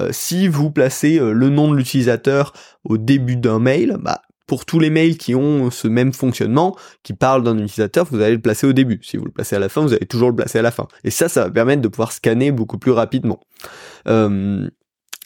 Euh, 0.00 0.10
si 0.12 0.48
vous 0.48 0.70
placez 0.70 1.18
euh, 1.18 1.32
le 1.32 1.48
nom 1.48 1.70
de 1.70 1.76
l'utilisateur 1.76 2.52
au 2.84 2.98
début 2.98 3.36
d'un 3.36 3.58
mail, 3.58 3.96
bah 4.00 4.22
pour 4.46 4.66
tous 4.66 4.80
les 4.80 4.90
mails 4.90 5.16
qui 5.16 5.36
ont 5.36 5.70
ce 5.70 5.86
même 5.86 6.12
fonctionnement, 6.12 6.76
qui 7.04 7.12
parlent 7.12 7.44
d'un 7.44 7.56
utilisateur, 7.56 8.04
vous 8.10 8.20
allez 8.20 8.34
le 8.34 8.40
placer 8.40 8.66
au 8.66 8.72
début. 8.72 8.98
Si 9.00 9.16
vous 9.16 9.24
le 9.24 9.30
placez 9.30 9.54
à 9.54 9.60
la 9.60 9.68
fin, 9.68 9.80
vous 9.80 9.92
allez 9.92 10.06
toujours 10.06 10.28
le 10.28 10.34
placer 10.34 10.58
à 10.58 10.62
la 10.62 10.72
fin. 10.72 10.88
Et 11.04 11.10
ça, 11.12 11.28
ça 11.28 11.44
va 11.44 11.50
permettre 11.50 11.82
de 11.82 11.86
pouvoir 11.86 12.10
scanner 12.10 12.50
beaucoup 12.50 12.76
plus 12.76 12.90
rapidement. 12.90 13.38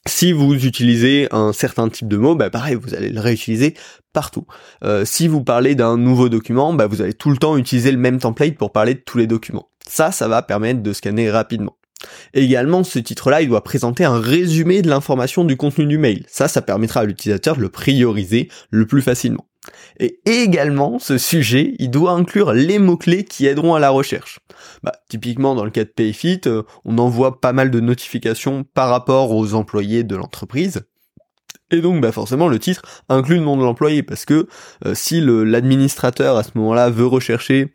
Si 0.06 0.32
vous 0.32 0.54
utilisez 0.54 1.28
un 1.30 1.52
certain 1.52 1.88
type 1.88 2.08
de 2.08 2.16
mot, 2.16 2.34
bah 2.34 2.50
pareil, 2.50 2.74
vous 2.74 2.94
allez 2.94 3.10
le 3.10 3.20
réutiliser 3.20 3.74
partout. 4.12 4.46
Euh, 4.84 5.04
si 5.04 5.28
vous 5.28 5.42
parlez 5.42 5.74
d'un 5.74 5.96
nouveau 5.96 6.28
document, 6.28 6.74
bah 6.74 6.86
vous 6.86 7.00
allez 7.00 7.14
tout 7.14 7.30
le 7.30 7.38
temps 7.38 7.56
utiliser 7.56 7.90
le 7.90 7.98
même 7.98 8.18
template 8.18 8.56
pour 8.56 8.72
parler 8.72 8.94
de 8.94 9.00
tous 9.00 9.18
les 9.18 9.26
documents. 9.26 9.70
Ça, 9.88 10.12
ça 10.12 10.28
va 10.28 10.42
permettre 10.42 10.82
de 10.82 10.92
scanner 10.92 11.30
rapidement. 11.30 11.76
également, 12.34 12.84
ce 12.84 12.98
titre-là, 12.98 13.40
il 13.40 13.48
doit 13.48 13.64
présenter 13.64 14.04
un 14.04 14.18
résumé 14.18 14.82
de 14.82 14.90
l'information 14.90 15.44
du 15.44 15.56
contenu 15.56 15.86
du 15.86 15.96
mail. 15.96 16.24
Ça, 16.28 16.48
ça 16.48 16.60
permettra 16.60 17.00
à 17.00 17.04
l'utilisateur 17.04 17.56
de 17.56 17.62
le 17.62 17.70
prioriser 17.70 18.48
le 18.70 18.86
plus 18.86 19.00
facilement. 19.00 19.46
Et 19.98 20.20
également, 20.26 20.98
ce 20.98 21.18
sujet, 21.18 21.74
il 21.78 21.90
doit 21.90 22.12
inclure 22.12 22.52
les 22.52 22.78
mots-clés 22.78 23.24
qui 23.24 23.46
aideront 23.46 23.74
à 23.74 23.80
la 23.80 23.90
recherche. 23.90 24.40
Bah, 24.82 24.92
typiquement, 25.08 25.54
dans 25.54 25.64
le 25.64 25.70
cas 25.70 25.84
de 25.84 25.90
PayFit, 25.90 26.42
euh, 26.46 26.62
on 26.84 26.98
envoie 26.98 27.40
pas 27.40 27.52
mal 27.52 27.70
de 27.70 27.80
notifications 27.80 28.64
par 28.74 28.88
rapport 28.88 29.30
aux 29.32 29.54
employés 29.54 30.04
de 30.04 30.16
l'entreprise. 30.16 30.82
Et 31.70 31.80
donc, 31.80 32.00
bah 32.00 32.12
forcément, 32.12 32.48
le 32.48 32.58
titre 32.58 32.82
inclut 33.08 33.36
le 33.36 33.42
nom 33.42 33.56
de 33.56 33.62
l'employé, 33.62 34.02
parce 34.02 34.24
que 34.24 34.46
euh, 34.84 34.94
si 34.94 35.20
l'administrateur, 35.20 36.36
à 36.36 36.42
ce 36.42 36.50
moment-là, 36.56 36.90
veut 36.90 37.06
rechercher 37.06 37.74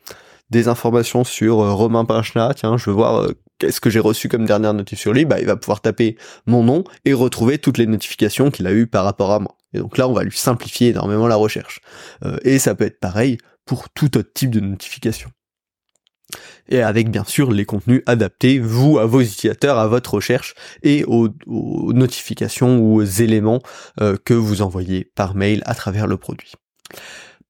des 0.52 0.68
informations 0.68 1.24
sur 1.24 1.60
euh, 1.60 1.74
Romain 1.74 2.06
Pinchna, 2.06 2.54
tiens, 2.56 2.78
je 2.78 2.90
veux 2.90 2.96
voir 2.96 3.28
qu'est-ce 3.58 3.82
que 3.82 3.90
j'ai 3.90 4.00
reçu 4.00 4.30
comme 4.30 4.46
dernière 4.46 4.74
notif 4.74 5.00
sur 5.00 5.14
lui, 5.14 5.26
bah, 5.26 5.40
il 5.40 5.46
va 5.46 5.58
pouvoir 5.58 5.82
taper 5.82 6.18
mon 6.46 6.64
nom 6.64 6.84
et 7.06 7.14
retrouver 7.14 7.58
toutes 7.58 7.78
les 7.78 7.88
notifications 7.88 8.52
qu'il 8.52 8.68
a 8.68 8.72
eues 8.72 8.88
par 8.88 9.04
rapport 9.04 9.32
à 9.32 9.40
moi. 9.40 9.59
Et 9.74 9.80
donc 9.80 9.98
là, 9.98 10.08
on 10.08 10.14
va 10.14 10.24
lui 10.24 10.36
simplifier 10.36 10.90
énormément 10.90 11.28
la 11.28 11.36
recherche. 11.36 11.82
Euh, 12.24 12.38
et 12.44 12.60
ça 12.60 12.76
peut 12.76 12.86
être 12.86 13.00
pareil 13.00 13.38
pour 13.66 13.90
tout 13.90 14.18
autre 14.18 14.32
type 14.34 14.52
de 14.52 14.60
notification. 14.60 15.30
Et 16.68 16.82
avec 16.82 17.10
bien 17.10 17.24
sûr 17.24 17.52
les 17.52 17.66
contenus 17.66 18.04
adaptés, 18.06 18.60
vous, 18.60 19.00
à 19.00 19.06
vos 19.06 19.22
utilisateurs, 19.22 19.80
à 19.80 19.88
votre 19.88 20.16
recherche 20.16 20.54
et 20.84 21.04
aux, 21.06 21.30
notifications 21.48 22.78
ou 22.78 23.02
aux 23.02 23.04
éléments 23.04 23.62
euh, 24.00 24.16
que 24.24 24.36
vous 24.36 24.62
envoyez 24.62 25.06
par 25.16 25.36
mail 25.36 25.64
à 25.66 25.74
travers 25.74 26.06
le 26.06 26.18
produit. 26.18 26.54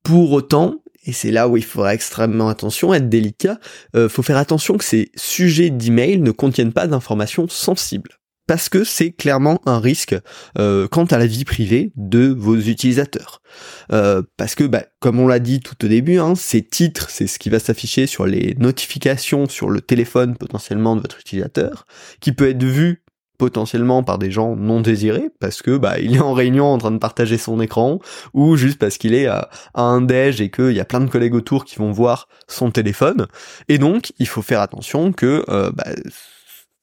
Pour 0.04 0.32
autant, 0.32 0.82
et 1.06 1.12
c'est 1.12 1.32
là 1.32 1.50
où 1.50 1.58
il 1.58 1.64
faudra 1.64 1.94
extrêmement 1.94 2.48
attention, 2.48 2.94
être 2.94 3.10
délicat, 3.10 3.60
euh, 3.96 4.08
faut 4.08 4.24
faire 4.24 4.38
attention 4.38 4.78
que 4.78 4.86
ces 4.86 5.12
sujets 5.16 5.70
d'email 5.70 6.20
ne 6.20 6.32
contiennent 6.32 6.74
pas 6.74 6.88
d'informations 6.88 7.48
sensibles 7.50 8.19
parce 8.50 8.68
que 8.68 8.84
c'est 8.84 9.12
clairement 9.12 9.62
un 9.68 9.80
risque 9.80 10.16
euh, 10.58 10.88
quant 10.88 11.06
à 11.06 11.20
la 11.20 11.28
vie 11.28 11.46
privée 11.46 11.92
de 11.96 12.36
vos 12.36 12.56
utilisateurs. 12.56 13.44
Euh, 13.92 14.24
parce 14.38 14.56
que, 14.56 14.64
bah, 14.64 14.86
comme 15.00 15.20
on 15.20 15.28
l'a 15.28 15.38
dit 15.38 15.60
tout 15.60 15.76
au 15.86 15.88
début, 15.88 16.18
hein, 16.18 16.34
ces 16.34 16.64
titres, 16.64 17.12
c'est 17.12 17.28
ce 17.28 17.38
qui 17.38 17.52
va 17.52 17.60
s'afficher 17.60 18.08
sur 18.08 18.26
les 18.26 18.56
notifications 18.58 19.48
sur 19.48 19.70
le 19.70 19.82
téléphone 19.82 20.36
potentiellement 20.36 20.96
de 20.96 21.02
votre 21.02 21.20
utilisateur, 21.20 21.86
qui 22.22 22.32
peut 22.32 22.50
être 22.50 22.64
vu 22.64 23.04
potentiellement 23.38 24.02
par 24.02 24.18
des 24.18 24.32
gens 24.32 24.56
non 24.56 24.82
désirés 24.82 25.30
parce 25.40 25.62
que 25.62 25.78
bah 25.78 26.00
il 26.00 26.16
est 26.16 26.20
en 26.20 26.34
réunion 26.34 26.66
en 26.66 26.78
train 26.78 26.92
de 26.92 26.98
partager 26.98 27.38
son 27.38 27.62
écran 27.62 28.00
ou 28.34 28.58
juste 28.58 28.80
parce 28.80 28.98
qu'il 28.98 29.14
est 29.14 29.28
à, 29.28 29.50
un 29.76 30.02
déj 30.02 30.42
et 30.42 30.52
qu'il 30.52 30.74
y 30.74 30.82
a 30.82 30.86
plein 30.86 31.00
de 31.00 31.10
collègues 31.10 31.36
autour 31.36 31.64
qui 31.64 31.78
vont 31.78 31.92
voir 31.92 32.28
son 32.50 32.70
téléphone 32.70 33.28
et 33.70 33.78
donc 33.78 34.12
il 34.20 34.28
faut 34.28 34.42
faire 34.42 34.60
attention 34.60 35.14
que 35.14 35.46
euh, 35.48 35.72
bah, 35.72 35.86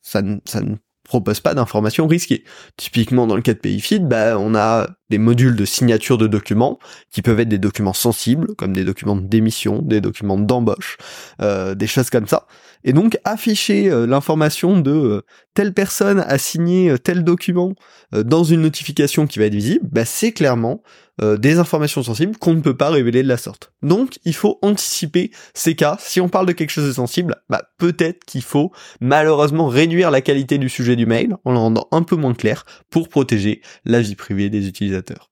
ça, 0.00 0.22
ça 0.46 0.62
ne 0.62 0.76
propose 1.06 1.40
pas 1.40 1.54
d'informations 1.54 2.06
risquées. 2.06 2.44
Typiquement 2.76 3.26
dans 3.26 3.36
le 3.36 3.42
cas 3.42 3.54
de 3.54 3.58
PayFeed, 3.58 4.06
bah, 4.06 4.38
on 4.38 4.54
a 4.54 4.88
des 5.10 5.18
modules 5.18 5.56
de 5.56 5.64
signature 5.64 6.18
de 6.18 6.26
documents 6.26 6.78
qui 7.10 7.22
peuvent 7.22 7.40
être 7.40 7.48
des 7.48 7.58
documents 7.58 7.92
sensibles, 7.92 8.54
comme 8.56 8.72
des 8.72 8.84
documents 8.84 9.16
de 9.16 9.26
démission, 9.26 9.80
des 9.82 10.00
documents 10.00 10.38
d'embauche, 10.38 10.98
euh, 11.40 11.74
des 11.74 11.86
choses 11.86 12.10
comme 12.10 12.26
ça. 12.26 12.46
Et 12.86 12.94
donc 12.94 13.18
afficher 13.24 13.90
euh, 13.90 14.06
l'information 14.06 14.80
de 14.80 14.90
euh, 14.90 15.22
telle 15.52 15.74
personne 15.74 16.20
a 16.20 16.38
signé 16.38 16.98
tel 16.98 17.24
document 17.24 17.74
dans 18.12 18.44
une 18.44 18.62
notification 18.62 19.26
qui 19.26 19.38
va 19.38 19.46
être 19.46 19.54
visible, 19.54 19.86
bah, 19.90 20.04
c'est 20.04 20.32
clairement 20.32 20.82
des 21.22 21.58
informations 21.58 22.02
sensibles 22.02 22.36
qu'on 22.36 22.52
ne 22.52 22.60
peut 22.60 22.76
pas 22.76 22.90
révéler 22.90 23.22
de 23.22 23.28
la 23.28 23.38
sorte. 23.38 23.72
Donc 23.82 24.18
il 24.26 24.34
faut 24.34 24.58
anticiper 24.60 25.30
ces 25.54 25.74
cas. 25.74 25.96
Si 25.98 26.20
on 26.20 26.28
parle 26.28 26.44
de 26.44 26.52
quelque 26.52 26.70
chose 26.70 26.86
de 26.86 26.92
sensible, 26.92 27.36
bah, 27.48 27.70
peut-être 27.78 28.24
qu'il 28.24 28.42
faut 28.42 28.70
malheureusement 29.00 29.66
réduire 29.66 30.10
la 30.10 30.20
qualité 30.20 30.58
du 30.58 30.68
sujet 30.68 30.94
du 30.94 31.06
mail 31.06 31.36
en 31.44 31.52
le 31.52 31.58
rendant 31.58 31.88
un 31.90 32.02
peu 32.02 32.16
moins 32.16 32.34
clair 32.34 32.66
pour 32.90 33.08
protéger 33.08 33.62
la 33.86 34.02
vie 34.02 34.14
privée 34.14 34.50
des 34.50 34.68
utilisateurs. 34.68 35.30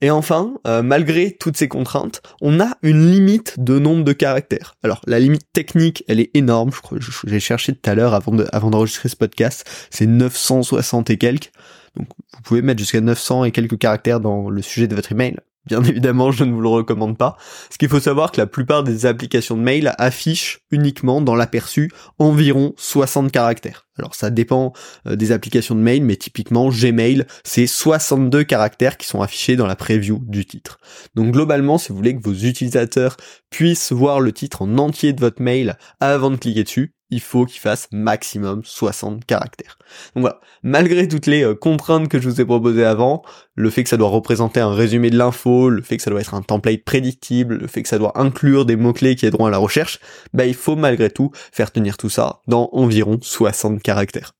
Et 0.00 0.10
enfin, 0.10 0.54
euh, 0.66 0.82
malgré 0.82 1.32
toutes 1.32 1.56
ces 1.56 1.66
contraintes, 1.66 2.22
on 2.40 2.60
a 2.60 2.76
une 2.82 3.10
limite 3.10 3.56
de 3.58 3.78
nombre 3.78 4.04
de 4.04 4.12
caractères. 4.12 4.74
Alors, 4.84 5.00
la 5.06 5.18
limite 5.18 5.52
technique, 5.52 6.04
elle 6.06 6.20
est 6.20 6.30
énorme. 6.34 6.70
Je 6.72 6.80
crois, 6.80 6.98
j'ai 7.24 7.40
cherché 7.40 7.74
tout 7.74 7.90
à 7.90 7.94
l'heure 7.94 8.14
avant 8.14 8.70
d'enregistrer 8.70 9.08
ce 9.08 9.16
podcast. 9.16 9.68
C'est 9.90 10.06
960 10.06 11.10
et 11.10 11.18
quelques. 11.18 11.50
Donc, 11.96 12.06
vous 12.34 12.42
pouvez 12.42 12.62
mettre 12.62 12.78
jusqu'à 12.78 13.00
900 13.00 13.44
et 13.44 13.50
quelques 13.50 13.78
caractères 13.78 14.20
dans 14.20 14.50
le 14.50 14.62
sujet 14.62 14.86
de 14.86 14.94
votre 14.94 15.10
email. 15.10 15.36
Bien 15.66 15.82
évidemment, 15.84 16.30
je 16.30 16.44
ne 16.44 16.52
vous 16.52 16.60
le 16.60 16.68
recommande 16.68 17.18
pas. 17.18 17.36
Ce 17.70 17.76
qu'il 17.76 17.88
faut 17.88 18.00
savoir 18.00 18.30
que 18.30 18.40
la 18.40 18.46
plupart 18.46 18.84
des 18.84 19.04
applications 19.04 19.56
de 19.56 19.62
mail 19.62 19.94
affichent 19.98 20.60
uniquement 20.70 21.20
dans 21.20 21.34
l'aperçu 21.34 21.90
environ 22.18 22.72
60 22.76 23.32
caractères. 23.32 23.87
Alors 23.98 24.14
ça 24.14 24.30
dépend 24.30 24.72
euh, 25.06 25.16
des 25.16 25.32
applications 25.32 25.74
de 25.74 25.80
mail, 25.80 26.02
mais 26.02 26.16
typiquement 26.16 26.68
Gmail, 26.68 27.26
c'est 27.44 27.66
62 27.66 28.44
caractères 28.44 28.96
qui 28.96 29.06
sont 29.06 29.22
affichés 29.22 29.56
dans 29.56 29.66
la 29.66 29.76
preview 29.76 30.20
du 30.26 30.46
titre. 30.46 30.78
Donc 31.14 31.32
globalement, 31.32 31.78
si 31.78 31.90
vous 31.90 31.96
voulez 31.96 32.16
que 32.16 32.22
vos 32.22 32.34
utilisateurs 32.34 33.16
puissent 33.50 33.92
voir 33.92 34.20
le 34.20 34.32
titre 34.32 34.62
en 34.62 34.78
entier 34.78 35.12
de 35.12 35.20
votre 35.20 35.42
mail 35.42 35.76
avant 36.00 36.30
de 36.30 36.36
cliquer 36.36 36.64
dessus, 36.64 36.94
il 37.10 37.20
faut 37.20 37.46
qu'il 37.46 37.60
fasse 37.60 37.88
maximum 37.92 38.62
60 38.64 39.24
caractères. 39.24 39.78
Donc 40.14 40.22
voilà, 40.22 40.40
malgré 40.62 41.08
toutes 41.08 41.26
les 41.26 41.42
euh, 41.42 41.54
contraintes 41.54 42.08
que 42.08 42.20
je 42.20 42.28
vous 42.28 42.40
ai 42.40 42.44
proposées 42.44 42.84
avant, 42.84 43.22
le 43.54 43.70
fait 43.70 43.82
que 43.82 43.88
ça 43.88 43.96
doit 43.96 44.08
représenter 44.08 44.60
un 44.60 44.72
résumé 44.72 45.10
de 45.10 45.16
l'info, 45.16 45.70
le 45.70 45.82
fait 45.82 45.96
que 45.96 46.02
ça 46.02 46.10
doit 46.10 46.20
être 46.20 46.34
un 46.34 46.42
template 46.42 46.84
prédictible, 46.84 47.56
le 47.56 47.66
fait 47.66 47.82
que 47.82 47.88
ça 47.88 47.98
doit 47.98 48.18
inclure 48.20 48.66
des 48.66 48.76
mots-clés 48.76 49.16
qui 49.16 49.26
aideront 49.26 49.46
à 49.46 49.50
la 49.50 49.58
recherche, 49.58 50.00
bah 50.34 50.46
il 50.46 50.54
faut 50.54 50.76
malgré 50.76 51.10
tout 51.10 51.30
faire 51.52 51.72
tenir 51.72 51.96
tout 51.96 52.10
ça 52.10 52.40
dans 52.46 52.68
environ 52.72 53.18
60 53.20 53.82
caractères. 53.82 54.34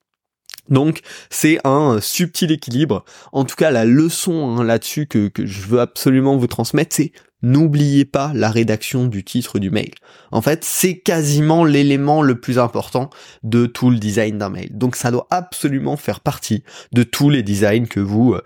Donc 0.69 1.01
c'est 1.31 1.59
un 1.65 1.99
subtil 2.01 2.53
équilibre. 2.53 3.05
En 3.33 3.45
tout 3.45 3.57
cas, 3.57 3.71
la 3.71 3.87
leçon 3.87 4.59
hein, 4.59 4.65
là-dessus 4.65 5.07
que 5.07 5.31
je 5.39 5.63
veux 5.63 5.81
absolument 5.81 6.37
vous 6.37 6.47
transmettre, 6.47 6.95
c'est 6.95 7.13
n'oubliez 7.42 8.04
pas 8.04 8.33
la 8.35 8.50
rédaction 8.50 9.07
du 9.07 9.25
titre 9.25 9.59
du 9.59 9.71
mail. 9.71 9.90
En 10.33 10.42
fait, 10.42 10.64
c'est 10.64 10.99
quasiment 10.99 11.64
l'élément 11.64 12.23
le 12.23 12.40
plus 12.40 12.59
important 12.59 13.11
de 13.42 13.66
tout 13.66 13.90
le 13.90 13.99
design 13.99 14.38
d'un 14.38 14.49
mail. 14.49 14.76
Donc 14.76 14.97
ça 14.97 15.11
doit 15.11 15.26
absolument 15.30 15.97
faire 15.97 16.21
partie 16.21 16.64
de 16.92 17.02
tous 17.02 17.30
les 17.30 17.42
designs 17.42 17.87
que 17.87 18.00
vous, 18.00 18.35
euh, 18.35 18.42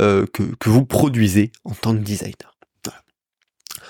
euh, 0.00 0.26
que, 0.32 0.68
vous 0.68 0.84
produisez 0.84 1.52
en 1.64 1.74
tant 1.74 1.94
que 1.94 2.02
designer. 2.02 2.52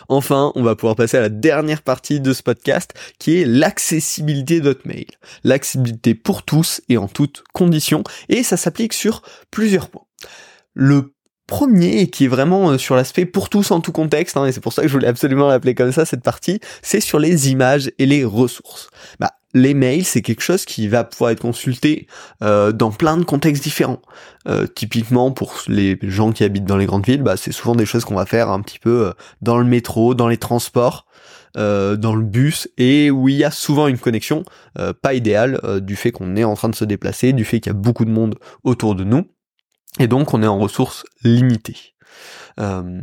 Enfin, 0.08 0.52
on 0.56 0.62
va 0.62 0.74
pouvoir 0.74 0.96
passer 0.96 1.16
à 1.16 1.20
la 1.20 1.28
dernière 1.28 1.80
partie 1.80 2.20
de 2.20 2.32
ce 2.32 2.42
podcast 2.42 2.92
qui 3.18 3.38
est 3.38 3.44
l'accessibilité 3.44 4.60
de 4.60 4.76
mail. 4.84 5.06
L'accessibilité 5.44 6.14
pour 6.14 6.42
tous 6.42 6.82
et 6.88 6.96
en 6.96 7.08
toutes 7.08 7.44
conditions 7.52 8.02
et 8.28 8.42
ça 8.42 8.56
s'applique 8.56 8.92
sur 8.92 9.22
plusieurs 9.50 9.88
points. 9.88 10.06
Premier 11.52 12.06
qui 12.06 12.24
est 12.24 12.28
vraiment 12.28 12.70
euh, 12.70 12.78
sur 12.78 12.96
l'aspect 12.96 13.26
pour 13.26 13.50
tous 13.50 13.72
en 13.72 13.80
tout 13.80 13.92
contexte, 13.92 14.38
hein, 14.38 14.46
et 14.46 14.52
c'est 14.52 14.60
pour 14.60 14.72
ça 14.72 14.80
que 14.80 14.88
je 14.88 14.92
voulais 14.94 15.06
absolument 15.06 15.48
l'appeler 15.48 15.74
comme 15.74 15.92
ça 15.92 16.06
cette 16.06 16.22
partie, 16.22 16.60
c'est 16.80 17.00
sur 17.00 17.18
les 17.18 17.50
images 17.50 17.90
et 17.98 18.06
les 18.06 18.24
ressources. 18.24 18.88
Bah, 19.20 19.32
les 19.52 19.74
mails, 19.74 20.06
c'est 20.06 20.22
quelque 20.22 20.40
chose 20.40 20.64
qui 20.64 20.88
va 20.88 21.04
pouvoir 21.04 21.30
être 21.30 21.40
consulté 21.40 22.06
euh, 22.42 22.72
dans 22.72 22.90
plein 22.90 23.18
de 23.18 23.24
contextes 23.24 23.62
différents. 23.62 24.00
Euh, 24.48 24.66
typiquement, 24.66 25.30
pour 25.30 25.52
les 25.68 25.98
gens 26.00 26.32
qui 26.32 26.42
habitent 26.42 26.64
dans 26.64 26.78
les 26.78 26.86
grandes 26.86 27.04
villes, 27.04 27.22
bah, 27.22 27.36
c'est 27.36 27.52
souvent 27.52 27.74
des 27.74 27.84
choses 27.84 28.06
qu'on 28.06 28.14
va 28.14 28.24
faire 28.24 28.48
un 28.48 28.62
petit 28.62 28.78
peu 28.78 29.12
dans 29.42 29.58
le 29.58 29.66
métro, 29.66 30.14
dans 30.14 30.28
les 30.28 30.38
transports, 30.38 31.04
dans 31.54 32.14
le 32.14 32.22
bus, 32.22 32.66
et 32.78 33.10
où 33.10 33.28
il 33.28 33.36
y 33.36 33.44
a 33.44 33.50
souvent 33.50 33.88
une 33.88 33.98
connexion 33.98 34.42
pas 35.02 35.12
idéale 35.12 35.60
du 35.82 35.96
fait 35.96 36.12
qu'on 36.12 36.34
est 36.36 36.44
en 36.44 36.54
train 36.54 36.70
de 36.70 36.74
se 36.74 36.86
déplacer, 36.86 37.34
du 37.34 37.44
fait 37.44 37.60
qu'il 37.60 37.70
y 37.70 37.76
a 37.76 37.78
beaucoup 37.78 38.06
de 38.06 38.10
monde 38.10 38.36
autour 38.64 38.94
de 38.94 39.04
nous. 39.04 39.26
Et 39.98 40.06
donc 40.06 40.34
on 40.34 40.42
est 40.42 40.46
en 40.46 40.58
ressources 40.58 41.04
limitées. 41.22 41.92
Euh, 42.60 43.00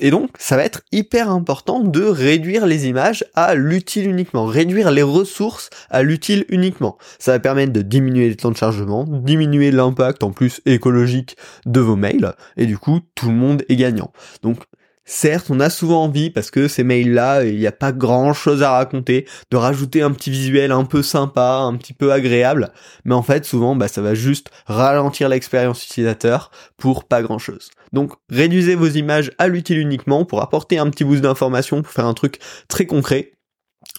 et 0.00 0.10
donc, 0.10 0.30
ça 0.38 0.56
va 0.56 0.64
être 0.64 0.82
hyper 0.92 1.30
important 1.30 1.80
de 1.80 2.02
réduire 2.02 2.66
les 2.66 2.86
images 2.86 3.24
à 3.34 3.54
l'utile 3.54 4.08
uniquement, 4.08 4.44
réduire 4.44 4.90
les 4.90 5.02
ressources 5.02 5.70
à 5.90 6.02
l'utile 6.02 6.44
uniquement. 6.48 6.98
Ça 7.18 7.32
va 7.32 7.38
permettre 7.38 7.72
de 7.72 7.82
diminuer 7.82 8.28
les 8.28 8.36
temps 8.36 8.50
de 8.50 8.56
chargement, 8.56 9.04
diminuer 9.04 9.70
l'impact 9.70 10.22
en 10.22 10.32
plus 10.32 10.60
écologique 10.66 11.36
de 11.66 11.80
vos 11.80 11.96
mails, 11.96 12.32
et 12.56 12.66
du 12.66 12.78
coup, 12.78 13.00
tout 13.14 13.28
le 13.28 13.34
monde 13.34 13.62
est 13.68 13.76
gagnant. 13.76 14.12
Donc, 14.42 14.58
Certes, 15.06 15.50
on 15.50 15.60
a 15.60 15.68
souvent 15.68 16.04
envie, 16.04 16.30
parce 16.30 16.50
que 16.50 16.66
ces 16.66 16.82
mails-là, 16.82 17.44
il 17.44 17.58
n'y 17.58 17.66
a 17.66 17.72
pas 17.72 17.92
grand-chose 17.92 18.62
à 18.62 18.70
raconter, 18.70 19.26
de 19.50 19.56
rajouter 19.56 20.00
un 20.00 20.10
petit 20.12 20.30
visuel 20.30 20.72
un 20.72 20.84
peu 20.84 21.02
sympa, 21.02 21.58
un 21.58 21.76
petit 21.76 21.92
peu 21.92 22.10
agréable, 22.10 22.72
mais 23.04 23.14
en 23.14 23.22
fait, 23.22 23.44
souvent, 23.44 23.76
bah, 23.76 23.88
ça 23.88 24.00
va 24.00 24.14
juste 24.14 24.50
ralentir 24.66 25.28
l'expérience 25.28 25.84
utilisateur 25.84 26.50
pour 26.78 27.04
pas 27.04 27.22
grand-chose. 27.22 27.70
Donc, 27.92 28.12
réduisez 28.30 28.76
vos 28.76 28.88
images 28.88 29.30
à 29.38 29.48
l'utile 29.48 29.78
uniquement 29.78 30.24
pour 30.24 30.40
apporter 30.40 30.78
un 30.78 30.88
petit 30.88 31.04
boost 31.04 31.20
d'information, 31.20 31.82
pour 31.82 31.92
faire 31.92 32.06
un 32.06 32.14
truc 32.14 32.38
très 32.68 32.86
concret, 32.86 33.32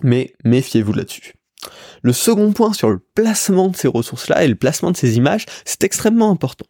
mais 0.01 0.33
méfiez-vous 0.43 0.93
là-dessus. 0.93 1.33
Le 2.01 2.13
second 2.13 2.51
point 2.51 2.73
sur 2.73 2.89
le 2.89 2.99
placement 3.13 3.69
de 3.69 3.75
ces 3.75 3.87
ressources-là 3.87 4.43
et 4.43 4.47
le 4.47 4.55
placement 4.55 4.91
de 4.91 4.97
ces 4.97 5.17
images, 5.17 5.45
c'est 5.65 5.83
extrêmement 5.83 6.31
important. 6.31 6.65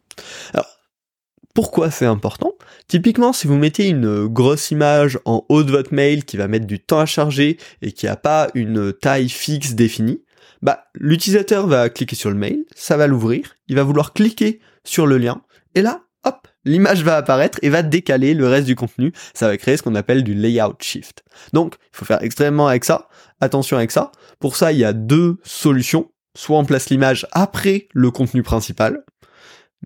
Pourquoi 1.56 1.90
c'est 1.90 2.04
important 2.04 2.52
Typiquement, 2.86 3.32
si 3.32 3.46
vous 3.46 3.56
mettez 3.56 3.88
une 3.88 4.26
grosse 4.26 4.70
image 4.72 5.18
en 5.24 5.46
haut 5.48 5.62
de 5.62 5.70
votre 5.70 5.94
mail 5.94 6.26
qui 6.26 6.36
va 6.36 6.48
mettre 6.48 6.66
du 6.66 6.80
temps 6.80 7.00
à 7.00 7.06
charger 7.06 7.56
et 7.80 7.92
qui 7.92 8.04
n'a 8.04 8.16
pas 8.16 8.48
une 8.52 8.92
taille 8.92 9.30
fixe 9.30 9.72
définie, 9.72 10.22
bah, 10.60 10.84
l'utilisateur 10.92 11.66
va 11.66 11.88
cliquer 11.88 12.14
sur 12.14 12.28
le 12.28 12.36
mail, 12.36 12.66
ça 12.74 12.98
va 12.98 13.06
l'ouvrir, 13.06 13.56
il 13.68 13.76
va 13.76 13.84
vouloir 13.84 14.12
cliquer 14.12 14.60
sur 14.84 15.06
le 15.06 15.16
lien, 15.16 15.40
et 15.74 15.80
là, 15.80 16.02
hop, 16.24 16.46
l'image 16.66 17.02
va 17.02 17.16
apparaître 17.16 17.58
et 17.62 17.70
va 17.70 17.82
décaler 17.82 18.34
le 18.34 18.46
reste 18.48 18.66
du 18.66 18.76
contenu. 18.76 19.14
Ça 19.32 19.48
va 19.48 19.56
créer 19.56 19.78
ce 19.78 19.82
qu'on 19.82 19.94
appelle 19.94 20.24
du 20.24 20.34
layout 20.34 20.76
shift. 20.78 21.24
Donc, 21.54 21.76
il 21.80 21.96
faut 21.96 22.04
faire 22.04 22.22
extrêmement 22.22 22.68
avec 22.68 22.84
ça, 22.84 23.08
attention 23.40 23.78
avec 23.78 23.92
ça. 23.92 24.12
Pour 24.40 24.56
ça, 24.56 24.72
il 24.72 24.78
y 24.78 24.84
a 24.84 24.92
deux 24.92 25.38
solutions. 25.42 26.10
Soit 26.36 26.58
on 26.58 26.66
place 26.66 26.90
l'image 26.90 27.26
après 27.32 27.88
le 27.94 28.10
contenu 28.10 28.42
principal, 28.42 29.04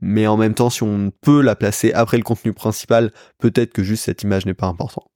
mais 0.01 0.27
en 0.27 0.37
même 0.37 0.55
temps, 0.55 0.71
si 0.71 0.83
on 0.83 1.13
peut 1.21 1.41
la 1.41 1.57
placer 1.57 1.93
après 1.93 2.17
le 2.17 2.23
contenu 2.23 2.53
principal, 2.53 3.13
peut-être 3.39 3.73
que 3.73 3.83
juste 3.83 4.05
cette 4.05 4.23
image 4.23 4.47
n'est 4.47 4.55
pas 4.55 4.67
importante. 4.67 5.11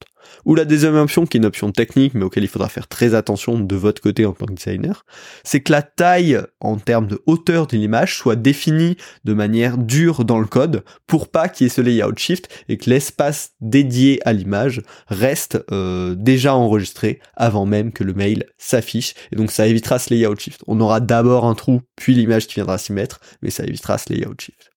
Ou 0.44 0.54
la 0.54 0.64
deuxième 0.64 0.96
option, 0.96 1.26
qui 1.26 1.36
est 1.36 1.40
une 1.40 1.46
option 1.46 1.72
technique, 1.72 2.14
mais 2.14 2.24
auquel 2.24 2.44
il 2.44 2.48
faudra 2.48 2.68
faire 2.68 2.88
très 2.88 3.14
attention 3.14 3.58
de 3.58 3.76
votre 3.76 4.02
côté 4.02 4.26
en 4.26 4.32
tant 4.32 4.46
que 4.46 4.52
designer, 4.52 5.04
c'est 5.42 5.60
que 5.60 5.72
la 5.72 5.82
taille 5.82 6.40
en 6.60 6.76
termes 6.76 7.06
de 7.06 7.22
hauteur 7.26 7.66
de 7.66 7.76
l'image 7.76 8.16
soit 8.16 8.36
définie 8.36 8.96
de 9.24 9.34
manière 9.34 9.78
dure 9.78 10.24
dans 10.24 10.38
le 10.38 10.46
code 10.46 10.84
pour 11.06 11.28
pas 11.28 11.48
qu'il 11.48 11.64
y 11.64 11.66
ait 11.66 11.70
ce 11.70 11.80
layout 11.80 12.16
shift 12.16 12.48
et 12.68 12.76
que 12.76 12.90
l'espace 12.90 13.52
dédié 13.60 14.20
à 14.26 14.32
l'image 14.32 14.82
reste 15.08 15.62
euh, 15.72 16.14
déjà 16.14 16.54
enregistré 16.54 17.20
avant 17.36 17.66
même 17.66 17.92
que 17.92 18.04
le 18.04 18.14
mail 18.14 18.46
s'affiche. 18.58 19.14
Et 19.32 19.36
donc 19.36 19.50
ça 19.50 19.66
évitera 19.66 19.98
ce 19.98 20.12
layout 20.12 20.36
shift. 20.38 20.62
On 20.66 20.80
aura 20.80 21.00
d'abord 21.00 21.44
un 21.46 21.54
trou, 21.54 21.82
puis 21.96 22.14
l'image 22.14 22.46
qui 22.46 22.54
viendra 22.54 22.78
s'y 22.78 22.92
mettre, 22.92 23.20
mais 23.42 23.50
ça 23.50 23.64
évitera 23.64 23.98
ce 23.98 24.12
layout 24.12 24.34
shift. 24.38 24.73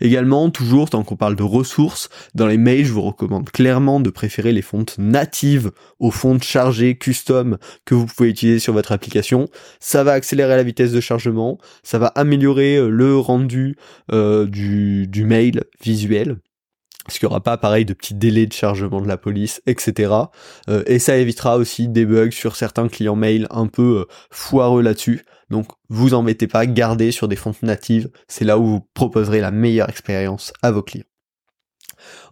Également, 0.00 0.50
toujours 0.50 0.90
tant 0.90 1.04
qu'on 1.04 1.16
parle 1.16 1.36
de 1.36 1.42
ressources, 1.42 2.08
dans 2.34 2.46
les 2.46 2.58
mails, 2.58 2.84
je 2.84 2.92
vous 2.92 3.02
recommande 3.02 3.50
clairement 3.50 4.00
de 4.00 4.10
préférer 4.10 4.52
les 4.52 4.62
fontes 4.62 4.96
natives 4.98 5.70
aux 5.98 6.10
fontes 6.10 6.44
chargées 6.44 6.96
custom 6.96 7.58
que 7.84 7.94
vous 7.94 8.06
pouvez 8.06 8.30
utiliser 8.30 8.58
sur 8.58 8.72
votre 8.72 8.92
application. 8.92 9.48
Ça 9.80 10.04
va 10.04 10.12
accélérer 10.12 10.56
la 10.56 10.62
vitesse 10.62 10.92
de 10.92 11.00
chargement, 11.00 11.58
ça 11.82 11.98
va 11.98 12.08
améliorer 12.08 12.76
euh, 12.76 12.88
le 12.88 13.16
rendu 13.16 13.76
euh, 14.12 14.46
du, 14.46 15.06
du 15.06 15.24
mail 15.24 15.64
visuel 15.82 16.38
parce 17.04 17.18
qu'il 17.18 17.26
n'y 17.26 17.32
aura 17.32 17.42
pas 17.42 17.56
pareil 17.56 17.84
de 17.84 17.94
petits 17.94 18.14
délais 18.14 18.46
de 18.46 18.52
chargement 18.52 19.00
de 19.00 19.08
la 19.08 19.16
police, 19.16 19.60
etc. 19.66 20.12
Euh, 20.68 20.84
et 20.86 21.00
ça 21.00 21.16
évitera 21.16 21.56
aussi 21.56 21.88
des 21.88 22.06
bugs 22.06 22.30
sur 22.30 22.54
certains 22.54 22.86
clients 22.86 23.16
mail 23.16 23.48
un 23.50 23.66
peu 23.66 24.06
foireux 24.30 24.82
là-dessus. 24.82 25.24
Donc 25.52 25.68
vous 25.88 26.14
en 26.14 26.22
mettez 26.22 26.48
pas, 26.48 26.66
gardez 26.66 27.12
sur 27.12 27.28
des 27.28 27.36
fontes 27.36 27.62
natives, 27.62 28.10
c'est 28.26 28.44
là 28.44 28.58
où 28.58 28.66
vous 28.66 28.88
proposerez 28.94 29.40
la 29.40 29.50
meilleure 29.50 29.88
expérience 29.88 30.52
à 30.62 30.72
vos 30.72 30.82
clients. 30.82 31.04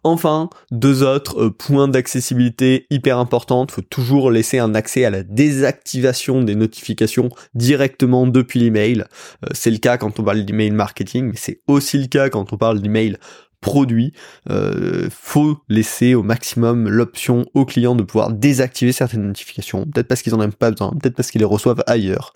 Enfin, 0.03 0.50
deux 0.73 1.03
autres 1.03 1.45
euh, 1.45 1.50
points 1.50 1.87
d'accessibilité 1.87 2.87
hyper 2.91 3.19
importants. 3.19 3.67
Faut 3.71 3.83
toujours 3.83 4.31
laisser 4.31 4.59
un 4.59 4.75
accès 4.75 5.05
à 5.05 5.11
la 5.11 5.23
désactivation 5.23 6.43
des 6.43 6.55
notifications 6.55 7.29
directement 7.55 8.27
depuis 8.27 8.59
l'email. 8.59 9.05
Euh, 9.45 9.49
c'est 9.53 9.71
le 9.71 9.79
cas 9.79 9.99
quand 9.99 10.19
on 10.19 10.25
parle 10.25 10.45
d'email 10.45 10.71
marketing, 10.71 11.27
mais 11.27 11.37
c'est 11.37 11.61
aussi 11.69 11.99
le 11.99 12.07
cas 12.07 12.31
quand 12.31 12.53
on 12.53 12.57
parle 12.57 12.81
d'email 12.81 13.17
produit. 13.61 14.12
Euh, 14.49 15.09
faut 15.11 15.59
laisser 15.69 16.14
au 16.14 16.23
maximum 16.23 16.88
l'option 16.88 17.45
aux 17.55 17.64
clients 17.64 17.95
de 17.95 18.02
pouvoir 18.02 18.31
désactiver 18.31 18.93
certaines 18.93 19.26
notifications. 19.26 19.85
Peut-être 19.85 20.09
parce 20.09 20.23
qu'ils 20.23 20.35
en 20.35 20.40
aiment 20.40 20.52
pas 20.52 20.71
besoin, 20.71 20.90
peut-être 20.90 21.14
parce 21.14 21.31
qu'ils 21.31 21.40
les 21.40 21.47
reçoivent 21.47 21.83
ailleurs. 21.87 22.33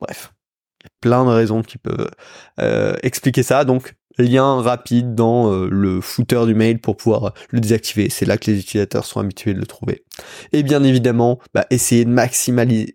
Bref, 0.00 0.32
plein 1.00 1.24
de 1.24 1.30
raisons 1.30 1.62
qui 1.62 1.78
peuvent 1.78 2.10
euh, 2.60 2.96
expliquer 3.02 3.42
ça. 3.42 3.64
Donc 3.64 3.94
lien 4.18 4.60
rapide 4.60 5.14
dans 5.14 5.52
euh, 5.52 5.68
le 5.70 6.00
footer 6.00 6.44
du 6.46 6.54
mail 6.54 6.80
pour 6.80 6.96
pouvoir 6.96 7.34
le 7.50 7.60
désactiver. 7.60 8.10
C'est 8.10 8.26
là 8.26 8.36
que 8.36 8.50
les 8.50 8.58
utilisateurs 8.58 9.04
sont 9.04 9.20
habitués 9.20 9.54
de 9.54 9.60
le 9.60 9.66
trouver. 9.66 10.04
Et 10.52 10.62
bien 10.62 10.82
évidemment, 10.84 11.38
bah, 11.54 11.66
essayer 11.70 12.04
de 12.04 12.10
maximaliser, 12.10 12.94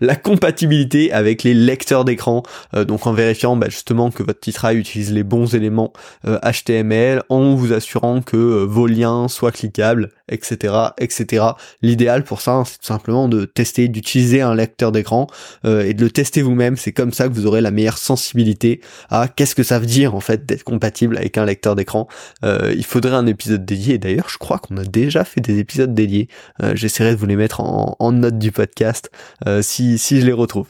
la 0.00 0.16
compatibilité 0.16 1.12
avec 1.12 1.42
les 1.42 1.54
lecteurs 1.54 2.04
d'écran. 2.04 2.42
Euh, 2.74 2.84
donc 2.84 3.06
en 3.06 3.12
vérifiant 3.12 3.56
bah, 3.56 3.68
justement 3.68 4.10
que 4.10 4.22
votre 4.22 4.40
titre 4.40 4.64
utilise 4.74 5.12
les 5.12 5.24
bons 5.24 5.54
éléments 5.54 5.92
HTML, 6.24 7.22
en 7.28 7.54
vous 7.54 7.72
assurant 7.72 8.22
que 8.22 8.64
vos 8.64 8.86
liens 8.86 9.28
soient 9.28 9.52
cliquables, 9.52 10.10
etc., 10.28 10.74
etc. 10.98 11.44
L'idéal 11.82 12.24
pour 12.24 12.40
ça, 12.40 12.52
hein, 12.52 12.64
c'est 12.64 12.78
tout 12.78 12.86
simplement 12.86 13.28
de 13.28 13.44
tester, 13.44 13.88
d'utiliser 13.88 14.40
un 14.40 14.54
lecteur 14.54 14.90
d'écran 14.90 15.26
et 15.64 15.92
de 15.92 16.04
le 16.04 16.10
tester 16.10 16.40
vous-même. 16.40 16.76
C'est 16.76 16.92
comme 16.92 17.12
ça 17.12 17.28
que 17.28 17.34
vous 17.34 17.46
aurez 17.46 17.60
la 17.60 17.70
meilleure 17.70 17.98
sensibilité 17.98 18.80
qu'est-ce 19.36 19.54
que 19.54 19.62
ça 19.62 19.78
veut 19.78 19.86
dire 19.86 20.14
en 20.14 20.20
fait 20.20 20.46
d'être 20.46 20.64
compatible 20.64 21.16
avec 21.16 21.38
un 21.38 21.44
lecteur 21.44 21.74
d'écran. 21.74 22.08
Euh, 22.44 22.72
il 22.76 22.84
faudrait 22.84 23.14
un 23.14 23.26
épisode 23.26 23.64
dédié. 23.64 23.98
D'ailleurs, 23.98 24.28
je 24.28 24.38
crois 24.38 24.58
qu'on 24.58 24.76
a 24.76 24.84
déjà 24.84 25.13
fait 25.22 25.40
des 25.40 25.60
épisodes 25.60 25.94
dédiés. 25.94 26.28
Euh, 26.60 26.72
j'essaierai 26.74 27.12
de 27.12 27.16
vous 27.16 27.26
les 27.26 27.36
mettre 27.36 27.60
en, 27.60 28.12
note 28.12 28.38
du 28.38 28.50
podcast 28.50 29.12
euh, 29.46 29.62
si, 29.62 29.98
si 29.98 30.20
je 30.20 30.26
les 30.26 30.32
retrouve. 30.32 30.66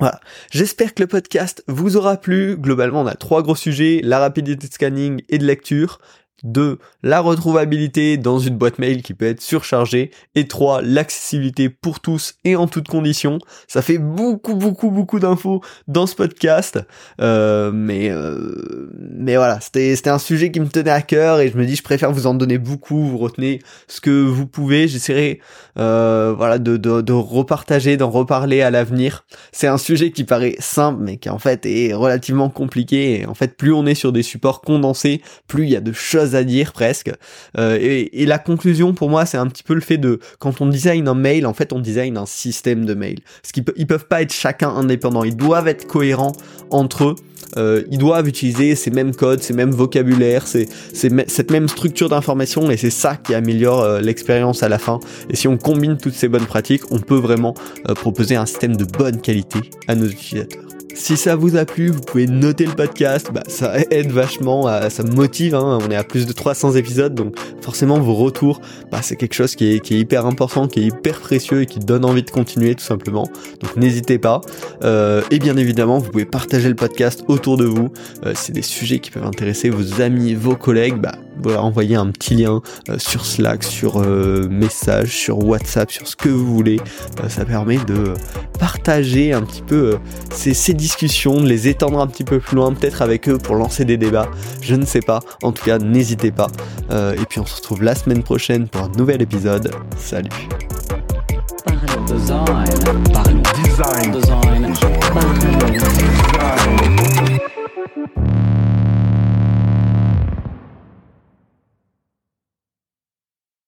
Voilà. 0.00 0.18
J'espère 0.50 0.94
que 0.94 1.02
le 1.02 1.06
podcast 1.06 1.62
vous 1.68 1.96
aura 1.96 2.16
plu. 2.16 2.56
Globalement, 2.56 3.02
on 3.02 3.06
a 3.06 3.14
trois 3.14 3.42
gros 3.42 3.54
sujets, 3.54 4.00
la 4.02 4.18
rapidité 4.18 4.66
de 4.66 4.72
scanning 4.72 5.22
et 5.28 5.38
de 5.38 5.44
lecture. 5.44 6.00
2. 6.44 6.78
La 7.02 7.20
retrouvabilité 7.20 8.16
dans 8.16 8.38
une 8.38 8.56
boîte 8.56 8.78
mail 8.78 9.02
qui 9.02 9.14
peut 9.14 9.26
être 9.26 9.40
surchargée. 9.40 10.10
Et 10.34 10.46
3. 10.46 10.82
L'accessibilité 10.82 11.68
pour 11.68 12.00
tous 12.00 12.34
et 12.44 12.56
en 12.56 12.66
toutes 12.66 12.88
conditions. 12.88 13.38
Ça 13.68 13.82
fait 13.82 13.98
beaucoup, 13.98 14.54
beaucoup, 14.54 14.90
beaucoup 14.90 15.18
d'infos 15.18 15.62
dans 15.88 16.06
ce 16.06 16.14
podcast. 16.14 16.78
Euh, 17.20 17.70
mais, 17.72 18.10
euh, 18.10 18.90
mais 18.98 19.36
voilà, 19.36 19.60
c'était, 19.60 19.96
c'était 19.96 20.10
un 20.10 20.18
sujet 20.18 20.50
qui 20.50 20.60
me 20.60 20.68
tenait 20.68 20.90
à 20.90 21.02
cœur 21.02 21.40
et 21.40 21.50
je 21.50 21.56
me 21.56 21.64
dis, 21.64 21.76
je 21.76 21.82
préfère 21.82 22.12
vous 22.12 22.26
en 22.26 22.34
donner 22.34 22.58
beaucoup. 22.58 23.02
Vous 23.02 23.18
retenez 23.18 23.60
ce 23.88 24.00
que 24.00 24.10
vous 24.10 24.46
pouvez. 24.46 24.88
J'essaierai, 24.88 25.40
euh, 25.78 26.34
voilà, 26.36 26.58
de, 26.58 26.76
de, 26.76 27.00
de 27.00 27.12
repartager, 27.12 27.96
d'en 27.96 28.10
reparler 28.10 28.62
à 28.62 28.70
l'avenir. 28.70 29.24
C'est 29.52 29.66
un 29.66 29.78
sujet 29.78 30.10
qui 30.10 30.24
paraît 30.24 30.56
simple, 30.58 31.02
mais 31.02 31.16
qui 31.16 31.28
en 31.28 31.38
fait 31.38 31.66
est 31.66 31.92
relativement 31.94 32.50
compliqué. 32.50 33.24
En 33.26 33.34
fait, 33.34 33.56
plus 33.56 33.72
on 33.72 33.86
est 33.86 33.94
sur 33.94 34.12
des 34.12 34.22
supports 34.22 34.60
condensés, 34.60 35.22
plus 35.46 35.64
il 35.64 35.70
y 35.70 35.76
a 35.76 35.80
de 35.80 35.92
choses 35.92 36.29
à 36.34 36.44
dire 36.44 36.72
presque. 36.72 37.10
Euh, 37.58 37.78
et, 37.80 38.26
la 38.26 38.38
conclusion 38.38 38.94
pour 38.94 39.10
moi, 39.10 39.26
c'est 39.26 39.38
un 39.38 39.46
petit 39.46 39.62
peu 39.62 39.74
le 39.74 39.80
fait 39.80 39.98
de 39.98 40.20
quand 40.38 40.60
on 40.60 40.66
design 40.66 41.08
un 41.08 41.14
mail, 41.14 41.46
en 41.46 41.54
fait, 41.54 41.72
on 41.72 41.78
design 41.78 42.16
un 42.16 42.26
système 42.26 42.84
de 42.84 42.94
mail. 42.94 43.18
Ce 43.42 43.52
qui 43.52 43.64
ils 43.76 43.86
peuvent 43.86 44.06
pas 44.06 44.22
être 44.22 44.32
chacun 44.32 44.70
indépendant. 44.70 45.24
Ils 45.24 45.36
doivent 45.36 45.68
être 45.68 45.86
cohérents 45.86 46.32
entre 46.70 47.04
eux. 47.04 47.14
Euh, 47.56 47.82
ils 47.90 47.98
doivent 47.98 48.28
utiliser 48.28 48.74
ces 48.74 48.90
mêmes 48.90 49.14
codes, 49.14 49.42
ces 49.42 49.52
mêmes 49.52 49.72
vocabulaires, 49.72 50.46
c'est 50.46 50.68
cette 50.92 51.50
même 51.50 51.68
structure 51.68 52.08
d'information 52.08 52.70
et 52.70 52.76
c'est 52.76 52.90
ça 52.90 53.16
qui 53.16 53.34
améliore 53.34 53.80
euh, 53.80 54.00
l'expérience 54.00 54.62
à 54.62 54.68
la 54.68 54.78
fin. 54.78 55.00
Et 55.30 55.36
si 55.36 55.48
on 55.48 55.56
combine 55.56 55.96
toutes 55.96 56.14
ces 56.14 56.28
bonnes 56.28 56.46
pratiques, 56.46 56.82
on 56.90 56.98
peut 56.98 57.18
vraiment 57.18 57.54
proposer 57.96 58.36
un 58.36 58.46
système 58.46 58.76
de 58.76 58.84
bonne 58.84 59.20
qualité 59.20 59.58
à 59.88 59.94
nos 59.94 60.06
utilisateurs. 60.06 60.70
Si 60.94 61.16
ça 61.16 61.36
vous 61.36 61.56
a 61.56 61.64
plu, 61.64 61.88
vous 61.88 62.00
pouvez 62.00 62.26
noter 62.26 62.66
le 62.66 62.72
podcast, 62.72 63.30
bah, 63.32 63.42
ça 63.46 63.74
aide 63.90 64.10
vachement, 64.10 64.66
ça 64.90 65.02
me 65.02 65.12
motive, 65.12 65.54
hein. 65.54 65.78
on 65.80 65.90
est 65.90 65.96
à 65.96 66.04
plus 66.04 66.26
de 66.26 66.32
300 66.32 66.74
épisodes, 66.74 67.14
donc 67.14 67.36
forcément 67.62 67.98
vos 68.00 68.14
retours, 68.14 68.60
bah, 68.90 68.98
c'est 69.00 69.16
quelque 69.16 69.34
chose 69.34 69.54
qui 69.54 69.66
est, 69.66 69.90
hyper 69.90 70.26
important, 70.26 70.68
qui 70.68 70.80
est 70.80 70.84
hyper 70.86 71.20
précieux 71.20 71.62
et 71.62 71.66
qui 71.66 71.78
donne 71.78 72.04
envie 72.04 72.22
de 72.22 72.30
continuer 72.30 72.74
tout 72.74 72.84
simplement. 72.84 73.28
Donc 73.60 73.76
n'hésitez 73.76 74.18
pas. 74.18 74.40
Euh, 74.82 75.22
et 75.30 75.38
bien 75.38 75.56
évidemment, 75.56 75.98
vous 75.98 76.10
pouvez 76.10 76.24
partager 76.26 76.68
le 76.68 76.74
podcast 76.74 77.24
autour 77.30 77.56
de 77.56 77.64
vous. 77.64 77.90
Euh, 78.26 78.32
c'est 78.34 78.52
des 78.52 78.62
sujets 78.62 78.98
qui 78.98 79.10
peuvent 79.10 79.26
intéresser 79.26 79.70
vos 79.70 80.00
amis, 80.00 80.34
vos 80.34 80.56
collègues. 80.56 80.96
Bah, 80.96 81.14
envoyez 81.58 81.96
un 81.96 82.08
petit 82.08 82.34
lien 82.34 82.60
euh, 82.88 82.98
sur 82.98 83.24
Slack, 83.24 83.62
sur 83.64 84.00
euh, 84.00 84.46
message, 84.50 85.10
sur 85.10 85.44
WhatsApp, 85.44 85.90
sur 85.90 86.06
ce 86.06 86.16
que 86.16 86.28
vous 86.28 86.54
voulez. 86.54 86.80
ça 87.28 87.44
permet 87.44 87.78
de 87.78 88.14
partager 88.58 89.32
un 89.32 89.42
petit 89.42 89.62
peu 89.62 89.98
ces, 90.32 90.74
discussions, 90.74 91.40
de 91.40 91.48
les 91.48 91.68
étendre 91.68 91.98
un 92.00 92.06
petit 92.06 92.24
peu 92.24 92.40
plus 92.40 92.56
loin, 92.56 92.72
peut-être 92.72 93.02
avec 93.02 93.28
eux 93.28 93.38
pour 93.38 93.54
lancer 93.54 93.84
des 93.84 93.96
débats. 93.96 94.28
Je 94.60 94.74
ne 94.74 94.84
sais 94.84 95.00
pas. 95.00 95.20
En 95.42 95.52
tout 95.52 95.64
cas, 95.64 95.78
n'hésitez 95.78 96.30
pas. 96.30 96.48
et 96.90 97.24
puis 97.28 97.40
on 97.40 97.46
se 97.46 97.56
retrouve 97.56 97.82
la 97.82 97.94
semaine 97.94 98.22
prochaine 98.22 98.68
pour 98.68 98.82
un 98.82 98.90
nouvel 98.96 99.22
épisode. 99.22 99.70
Salut. 99.96 100.28